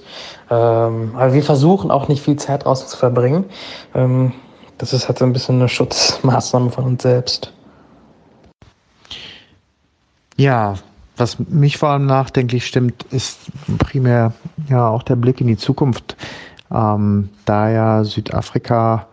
Ähm, 0.50 1.12
aber 1.16 1.32
wir 1.32 1.42
versuchen 1.42 1.90
auch 1.90 2.06
nicht 2.06 2.22
viel 2.22 2.36
Zeit 2.36 2.64
draußen 2.64 2.86
zu 2.86 2.96
verbringen. 2.96 3.44
Ähm, 3.94 4.32
das 4.78 4.92
ist 4.92 5.08
halt 5.08 5.18
so 5.18 5.24
ein 5.24 5.32
bisschen 5.32 5.56
eine 5.56 5.68
Schutzmaßnahme 5.68 6.70
von 6.70 6.84
uns 6.84 7.02
selbst. 7.02 7.52
Ja, 10.36 10.74
was 11.16 11.38
mich 11.38 11.78
vor 11.78 11.88
allem 11.88 12.06
nachdenklich 12.06 12.66
stimmt, 12.66 13.04
ist 13.10 13.38
primär 13.78 14.34
ja 14.68 14.88
auch 14.88 15.02
der 15.02 15.16
Blick 15.16 15.40
in 15.40 15.46
die 15.46 15.56
Zukunft. 15.56 16.16
Ähm, 16.70 17.30
da 17.46 17.70
ja 17.70 18.04
Südafrika 18.04 19.06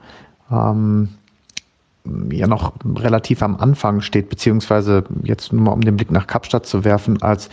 ähm, 0.52 1.10
ja 2.32 2.48
noch 2.48 2.74
relativ 2.96 3.42
am 3.42 3.56
Anfang 3.56 4.02
steht, 4.02 4.30
beziehungsweise 4.30 5.06
jetzt 5.24 5.54
nur 5.54 5.64
mal 5.64 5.72
um 5.72 5.82
den 5.82 5.96
Blick 5.96 6.12
nach 6.12 6.28
Kapstadt 6.28 6.66
zu 6.66 6.84
werfen, 6.84 7.22
als 7.22 7.50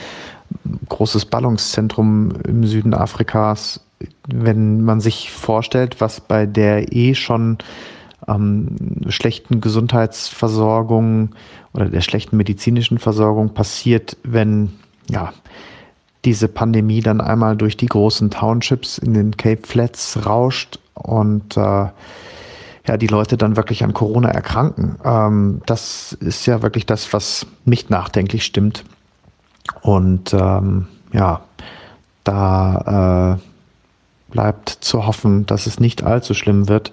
großes 0.89 1.27
Ballungszentrum 1.27 2.33
im 2.45 2.67
Süden 2.67 2.95
Afrikas, 2.95 3.81
wenn 4.27 4.83
man 4.83 5.01
sich 5.01 5.31
vorstellt, 5.31 6.01
was 6.01 6.21
bei 6.21 6.47
der 6.47 6.93
eh 6.93 7.15
schon 7.15 7.59
ähm, 8.27 8.77
schlechten 9.09 9.61
Gesundheitsversorgung 9.61 11.31
oder 11.73 11.87
der 11.87 12.01
schlechten 12.01 12.37
medizinischen 12.37 12.99
Versorgung 12.99 13.55
passiert, 13.55 14.17
wenn 14.25 14.73
ja 15.09 15.33
diese 16.25 16.49
Pandemie 16.49 17.01
dann 17.01 17.21
einmal 17.21 17.57
durch 17.57 17.77
die 17.77 17.87
großen 17.87 18.31
Townships 18.31 18.99
in 18.99 19.15
den 19.15 19.37
Cape 19.37 19.67
Flats 19.67 20.27
rauscht 20.27 20.79
und 20.95 21.57
äh, 21.57 21.87
ja, 22.87 22.97
die 22.97 23.07
Leute 23.07 23.37
dann 23.37 23.57
wirklich 23.57 23.85
an 23.85 23.93
Corona 23.93 24.31
erkranken. 24.31 24.97
Ähm, 25.05 25.63
das 25.67 26.13
ist 26.15 26.47
ja 26.47 26.63
wirklich 26.63 26.87
das, 26.87 27.13
was 27.13 27.47
mich 27.65 27.91
nachdenklich 27.91 28.45
stimmt. 28.45 28.85
Und 29.83 30.33
ähm, 30.33 30.87
ja, 31.13 31.43
da 32.25 33.39
äh, 33.39 34.33
bleibt 34.33 34.69
zu 34.69 35.07
hoffen, 35.07 35.47
dass 35.47 35.67
es 35.67 35.81
nicht 35.81 36.03
allzu 36.03 36.35
schlimm 36.35 36.69
wird. 36.69 36.93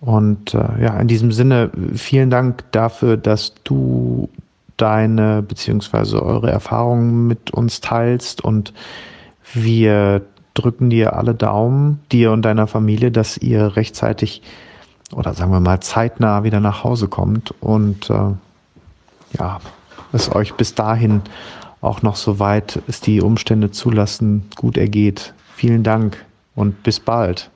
Und 0.00 0.54
äh, 0.54 0.82
ja, 0.82 0.98
in 1.00 1.08
diesem 1.08 1.32
Sinne, 1.32 1.70
vielen 1.94 2.30
Dank 2.30 2.70
dafür, 2.72 3.16
dass 3.16 3.54
du 3.64 4.28
deine 4.76 5.42
beziehungsweise 5.42 6.22
eure 6.22 6.50
Erfahrungen 6.50 7.26
mit 7.26 7.50
uns 7.50 7.80
teilst 7.80 8.44
und 8.44 8.72
wir 9.52 10.22
drücken 10.54 10.90
dir 10.90 11.16
alle 11.16 11.34
Daumen, 11.34 12.00
dir 12.12 12.32
und 12.32 12.42
deiner 12.42 12.66
Familie, 12.66 13.10
dass 13.10 13.36
ihr 13.38 13.76
rechtzeitig 13.76 14.42
oder 15.12 15.34
sagen 15.34 15.52
wir 15.52 15.60
mal 15.60 15.80
zeitnah 15.80 16.44
wieder 16.44 16.60
nach 16.60 16.84
Hause 16.84 17.08
kommt 17.08 17.54
und 17.60 18.10
äh, 18.10 18.32
ja, 19.38 19.60
es 20.12 20.34
euch 20.34 20.54
bis 20.54 20.74
dahin 20.74 21.22
auch 21.80 22.02
noch 22.02 22.16
soweit 22.16 22.80
es 22.88 23.00
die 23.00 23.20
Umstände 23.20 23.70
zulassen, 23.70 24.48
gut 24.56 24.76
ergeht. 24.76 25.34
Vielen 25.54 25.82
Dank 25.82 26.24
und 26.54 26.82
bis 26.82 26.98
bald. 26.98 27.50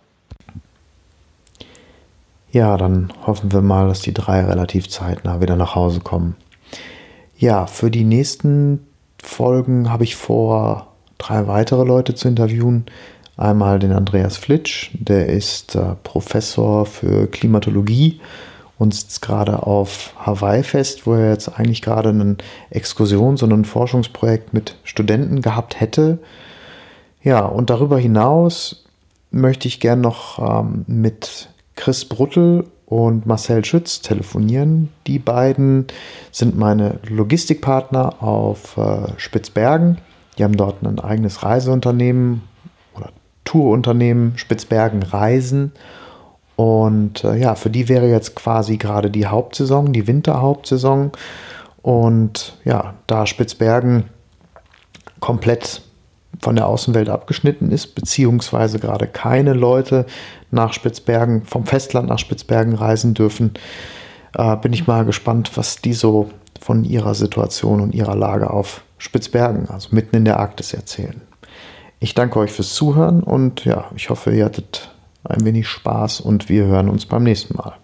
Ja, 2.53 2.77
dann 2.77 3.12
hoffen 3.27 3.51
wir 3.53 3.62
mal, 3.62 3.88
dass 3.88 4.01
die 4.01 4.12
drei 4.12 4.45
relativ 4.45 4.88
zeitnah 4.88 5.41
wieder 5.41 5.57
nach 5.57 5.75
Hause 5.75 6.01
kommen. 6.01 6.37
Ja, 7.37 7.67
für 7.67 7.91
die 7.91 8.05
nächsten 8.05 8.87
Folgen 9.23 9.91
habe 9.91 10.05
ich 10.05 10.17
vor, 10.17 10.88
drei 11.19 11.47
weitere 11.47 11.85
Leute 11.85 12.15
zu 12.15 12.29
interviewen. 12.29 12.87
Einmal 13.37 13.79
den 13.79 13.92
Andreas 13.92 14.37
Flitsch, 14.37 14.90
der 14.92 15.29
ist 15.29 15.75
äh, 15.75 15.95
Professor 16.03 16.85
für 16.85 17.27
Klimatologie 17.27 18.21
und 18.79 18.95
sitzt 18.95 19.23
gerade 19.23 19.62
auf 19.62 20.12
Hawaii 20.18 20.62
fest, 20.62 21.07
wo 21.07 21.14
er 21.14 21.31
jetzt 21.31 21.49
eigentlich 21.49 21.83
gerade 21.83 22.11
einen 22.11 22.38
Exkursions- 22.71 23.42
und 23.42 23.53
ein 23.53 23.64
Forschungsprojekt 23.64 24.53
mit 24.53 24.77
Studenten 24.85 25.40
gehabt 25.40 25.81
hätte. 25.81 26.18
Ja, 27.23 27.45
und 27.45 27.71
darüber 27.71 27.99
hinaus 27.99 28.85
möchte 29.31 29.66
ich 29.66 29.81
gern 29.81 30.01
noch 30.01 30.38
ähm, 30.38 30.85
mit 30.87 31.49
Chris 31.75 32.05
Bruttel 32.05 32.64
und 32.87 33.25
Marcel 33.25 33.64
Schütz 33.64 34.03
telefonieren. 34.03 34.90
Die 35.07 35.18
beiden 35.18 35.87
sind 36.31 36.59
meine 36.59 36.99
Logistikpartner 37.09 38.23
auf 38.23 38.77
äh, 38.77 39.12
Spitzbergen. 39.16 39.99
Die 40.37 40.45
haben 40.45 40.57
dort 40.57 40.83
ein 40.83 40.99
eigenes 40.99 41.42
Reiseunternehmen 41.42 42.42
Tourunternehmen 43.53 44.33
Spitzbergen 44.37 45.03
Reisen. 45.03 45.73
Und 46.57 47.23
äh, 47.23 47.37
ja, 47.37 47.55
für 47.55 47.69
die 47.69 47.91
wäre 47.91 48.09
jetzt 48.09 48.35
quasi 48.35 48.79
gerade 48.79 49.11
die 49.11 49.27
Hauptsaison, 49.27 49.93
die 49.93 50.07
Winterhauptsaison. 50.07 51.12
Und 51.83 52.57
ja, 52.65 52.95
da 53.07 53.27
Spitzbergen 53.27 54.05
komplett 55.21 55.83
von 56.41 56.57
der 56.57 56.67
Außenwelt 56.67 57.11
abgeschnitten 57.11 57.71
ist, 57.71 57.95
beziehungsweise 57.95 58.79
gerade 58.79 59.07
keine 59.07 59.53
Leute 59.53 60.07
nach 60.51 60.73
Spitzbergen, 60.73 61.45
vom 61.45 61.67
Festland 61.67 62.09
nach 62.09 62.19
Spitzbergen 62.19 62.75
reisen 62.75 63.12
dürfen, 63.12 63.53
äh, 64.35 64.57
bin 64.57 64.73
ich 64.73 64.87
mal 64.87 65.05
gespannt, 65.05 65.51
was 65.57 65.77
die 65.77 65.93
so 65.93 66.31
von 66.59 66.85
ihrer 66.85 67.15
Situation 67.15 67.83
und 67.83 67.95
ihrer 67.95 68.17
Lage 68.17 68.51
auf 68.51 68.83
Spitzbergen, 68.97 69.69
also 69.69 69.91
mitten 69.93 70.17
in 70.17 70.25
der 70.25 70.38
Arktis, 70.38 70.73
erzählen. 70.73 71.21
Ich 72.03 72.15
danke 72.15 72.41
euch 72.41 72.51
fürs 72.51 72.75
Zuhören 72.75 73.23
und 73.23 73.65
ja, 73.65 73.85
ich 73.95 74.11
hoffe, 74.11 74.35
ihr 74.35 74.45
hattet 74.45 74.91
ein 75.23 75.45
wenig 75.45 75.69
Spaß 75.69 76.21
und 76.21 76.49
wir 76.49 76.65
hören 76.65 76.88
uns 76.88 77.07
beim 77.07 77.23
nächsten 77.23 77.57
Mal. 77.57 77.75